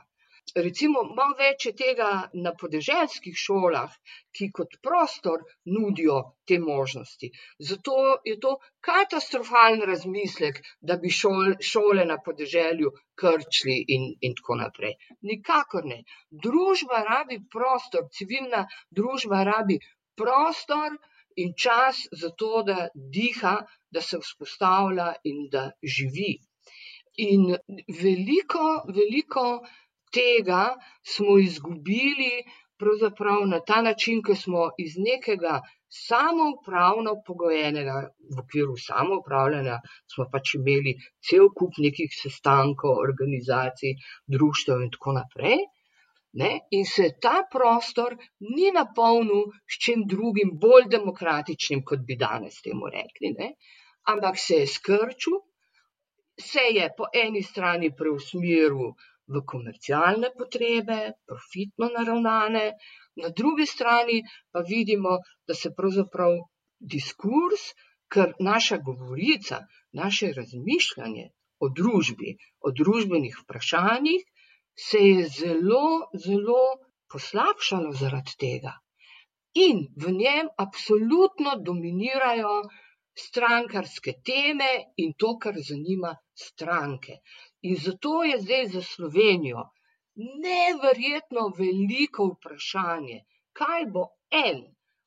recimo, 0.55 1.03
malo 1.17 1.35
več 1.39 1.67
tega 1.77 2.29
na 2.33 2.53
podeželskih 2.59 3.35
šolah, 3.37 3.91
ki 4.35 4.49
kot 4.51 4.77
prostor 4.83 5.43
nudijo 5.65 6.17
te 6.47 6.59
možnosti. 6.59 7.29
Zato 7.59 7.97
je 8.25 8.37
to 8.39 8.57
katastrofalen 8.79 9.83
razmislek, 9.89 10.61
da 10.81 10.97
bi 10.97 11.09
šol, 11.09 11.57
šole 11.71 12.05
na 12.05 12.17
podeželju 12.23 12.93
krčili 13.15 13.77
in, 13.95 14.09
in 14.21 14.35
tako 14.37 14.59
naprej. 14.61 14.95
Nikakor 15.21 15.85
ne. 15.85 16.03
Družba 16.31 17.03
rabi 17.09 17.41
prostor, 17.51 18.07
civilna 18.13 18.65
družba 18.91 19.43
rabi 19.43 19.79
prostor 20.17 20.97
in 21.37 21.53
čas 21.57 22.07
za 22.11 22.29
to, 22.29 22.63
da 22.65 22.87
diha, 22.93 23.57
da 23.91 24.01
se 24.01 24.19
vzpostavlja 24.21 25.13
in 25.23 25.47
da 25.51 25.71
živi. 25.83 26.37
In 27.17 27.49
veliko, 28.01 28.65
veliko 28.93 29.43
tega 30.13 30.75
smo 31.15 31.37
izgubili 31.37 32.43
pravzaprav 32.77 33.47
na 33.47 33.59
ta 33.59 33.81
način, 33.81 34.21
ko 34.21 34.35
smo 34.35 34.69
iz 34.77 34.97
nekega 34.97 35.61
samoupravno 35.89 37.13
pogojenega, 37.27 37.95
v 38.35 38.39
okviru 38.43 38.75
samoupravljanja 38.87 39.79
smo 40.13 40.27
pač 40.31 40.53
imeli 40.59 40.93
cel 41.29 41.49
kup 41.59 41.79
nekih 41.85 42.13
sestankov, 42.21 42.99
organizacij, 43.07 43.95
društev 44.35 44.83
in 44.85 44.93
tako 44.97 45.15
naprej. 45.19 45.65
Ne? 46.33 46.51
In 46.77 46.85
se 46.85 47.09
ta 47.21 47.37
prostor 47.51 48.17
ni 48.39 48.71
napolnil 48.75 49.47
s 49.65 49.79
čim 49.85 50.03
drugim, 50.11 50.51
bolj 50.61 50.89
demokratičnim, 50.91 51.83
kot 51.87 52.03
bi 52.07 52.17
danes 52.19 52.61
temu 52.61 52.91
rekli, 52.93 53.33
ne? 53.39 53.53
ampak 54.11 54.37
se 54.39 54.61
je 54.61 54.67
skrčil, 54.67 55.39
se 56.39 56.67
je 56.75 56.89
po 56.97 57.07
eni 57.13 57.41
strani 57.43 57.89
preusmeril 57.97 58.91
v 59.27 59.41
komercialne 59.51 60.31
potrebe, 60.37 60.99
profitno 61.27 61.89
naravnane, 61.97 62.65
na 63.21 63.29
drugi 63.29 63.65
strani 63.65 64.21
pa 64.51 64.63
vidimo, 64.69 65.17
da 65.47 65.53
se 65.53 65.73
pravzaprav 65.75 66.37
diskurs 66.79 67.71
ker 68.13 68.33
naša 68.39 68.77
govorica, 68.77 69.59
naše 69.91 70.31
razmišljanje 70.39 71.25
o 71.59 71.69
družbi, 71.79 72.35
o 72.59 72.71
družbenih 72.79 73.37
vprašanjih 73.43 74.25
se 74.87 74.99
je 75.03 75.29
zelo, 75.39 75.85
zelo 76.25 76.61
poslabšalo 77.11 77.93
zaradi 78.01 78.35
tega. 78.43 78.73
In 79.67 79.87
v 80.03 80.13
njem 80.19 80.51
absolutno 80.63 81.55
dominirajo 81.69 82.53
strankarske 83.17 84.13
teme 84.29 84.69
in 85.03 85.15
to, 85.17 85.33
kar 85.41 85.57
zanima 85.69 86.13
stranke. 86.45 87.17
In 87.61 87.75
zato 87.75 88.23
je 88.23 88.39
zdaj 88.39 88.65
za 88.67 88.81
Slovenijo 88.81 89.63
neverjetno 90.43 91.47
veliko 91.57 92.25
vprašanje, 92.33 93.17
kaj 93.53 93.85
bo 93.95 94.03
en 94.31 94.61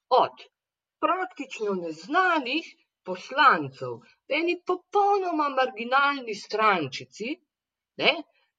od 0.08 0.42
praktično 1.00 1.74
neznanih 1.74 2.66
poslancev, 3.04 3.96
eni 4.28 4.56
popolnoma 4.66 5.48
marginalni 5.48 6.34
strančici, 6.34 7.36
ne, 7.96 8.12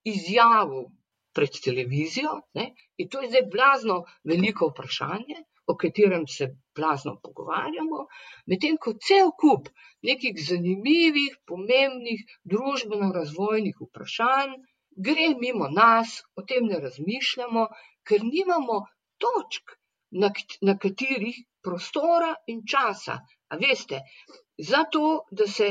izjavil 0.04 0.88
pred 1.32 1.60
televizijo, 1.64 2.40
ne, 2.54 2.72
in 2.96 3.08
to 3.08 3.22
je 3.22 3.28
zdaj 3.28 3.46
blazno 3.52 4.02
veliko 4.24 4.68
vprašanje, 4.72 5.38
o 5.66 5.76
katerem 5.76 6.26
se 6.26 6.48
blazno 6.76 7.16
pogovarjamo, 7.22 8.06
medtem 8.50 8.76
ko 8.82 8.94
cel 9.06 9.30
kup 9.42 9.68
nekih 10.08 10.38
zanimivih, 10.48 11.38
pomembnih 11.46 12.24
družbeno-razvojnih 12.54 13.78
vprašanj 13.86 14.56
gre 14.96 15.28
mimo 15.38 15.68
nas, 15.68 16.22
o 16.36 16.42
tem 16.42 16.66
ne 16.66 16.80
razmišljamo, 16.80 17.68
ker 18.08 18.24
nimamo 18.24 18.80
točk, 19.24 19.76
na, 20.12 20.28
na 20.60 20.74
katerih 20.78 21.38
prostora 21.64 22.34
in 22.52 22.60
časa. 22.68 23.20
A 23.52 23.56
veste, 23.56 24.00
zato, 24.58 25.24
da 25.30 25.46
se 25.46 25.68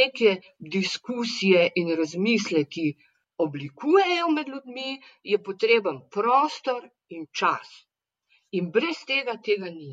neke 0.00 0.36
diskusije 0.58 1.70
in 1.76 1.94
razmisleki 1.96 2.86
oblikujejo 3.44 4.28
med 4.30 4.48
ljudmi, 4.48 5.00
je 5.24 5.42
potreben 5.42 6.02
prostor 6.10 6.84
in 7.08 7.26
čas. 7.32 7.72
In 8.58 8.70
brez 8.70 9.04
tega 9.08 9.38
tega 9.48 9.70
ni. 9.70 9.90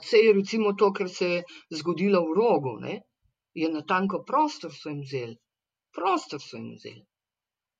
Vse 0.00 0.18
je 0.24 0.32
recimo 0.32 0.72
to, 0.72 0.92
kar 0.96 1.08
se 1.08 1.28
je 1.34 1.44
zgodilo 1.80 2.22
v 2.28 2.36
rogu, 2.40 2.74
ne? 2.80 3.00
je 3.54 3.68
natanko 3.68 4.22
prostor 4.26 4.72
so 4.72 4.88
jim 4.88 5.00
vzeli. 5.04 5.36
Prostor 5.96 6.40
so 6.40 6.56
jim 6.56 6.74
vzeli. 6.78 7.04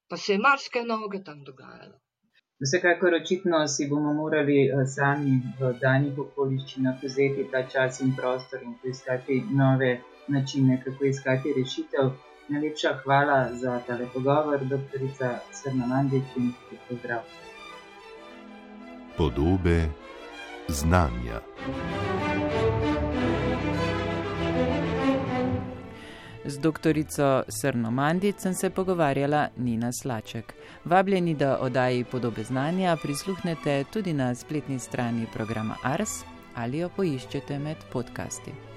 Pa 0.09 0.17
se 0.17 0.33
je 0.33 0.39
marsikaj 0.39 0.85
novega 0.85 1.23
tam 1.25 1.45
dogajalo. 1.45 1.97
Vsekakor 2.61 3.15
očitno 3.15 3.59
si 3.75 3.87
bomo 3.89 4.13
morali 4.15 4.57
eh, 4.69 4.81
sami 4.95 5.37
v 5.61 5.71
danih 5.85 6.19
okoliščinah 6.25 7.05
vzeti 7.05 7.47
ta 7.53 7.63
čas 7.75 8.01
in 8.05 8.11
prostor 8.19 8.67
in 8.67 8.75
poiskati 8.83 9.39
nove 9.61 9.93
načine, 10.35 10.77
kako 10.85 11.09
iskati 11.13 11.55
rešitev. 11.57 12.11
Najlepša 12.49 12.93
hvala 13.05 13.39
za 13.63 13.79
tale 13.87 14.11
pogovor, 14.13 14.67
doktorica 14.75 15.39
Srna 15.61 15.87
Mandič 15.87 16.37
in 16.37 16.53
pozdrav. 16.89 17.25
Podobe 19.21 19.89
znanja. 20.69 21.41
Z 26.45 26.59
doktorico 26.59 27.43
Srno 27.49 27.91
Mandic 27.91 28.41
sem 28.41 28.55
se 28.55 28.71
pogovarjala 28.71 29.49
Nina 29.57 29.93
Slaček. 29.93 30.55
Vabljeni, 30.85 31.35
da 31.35 31.59
oddaji 31.59 32.05
podobe 32.05 32.45
znanja 32.45 32.97
prisluhnete 33.03 33.85
tudi 33.93 34.13
na 34.13 34.35
spletni 34.35 34.79
strani 34.79 35.27
programa 35.35 35.77
Ars 35.83 36.25
ali 36.55 36.79
jo 36.79 36.89
poiščete 36.97 37.59
med 37.59 37.77
podcasti. 37.93 38.70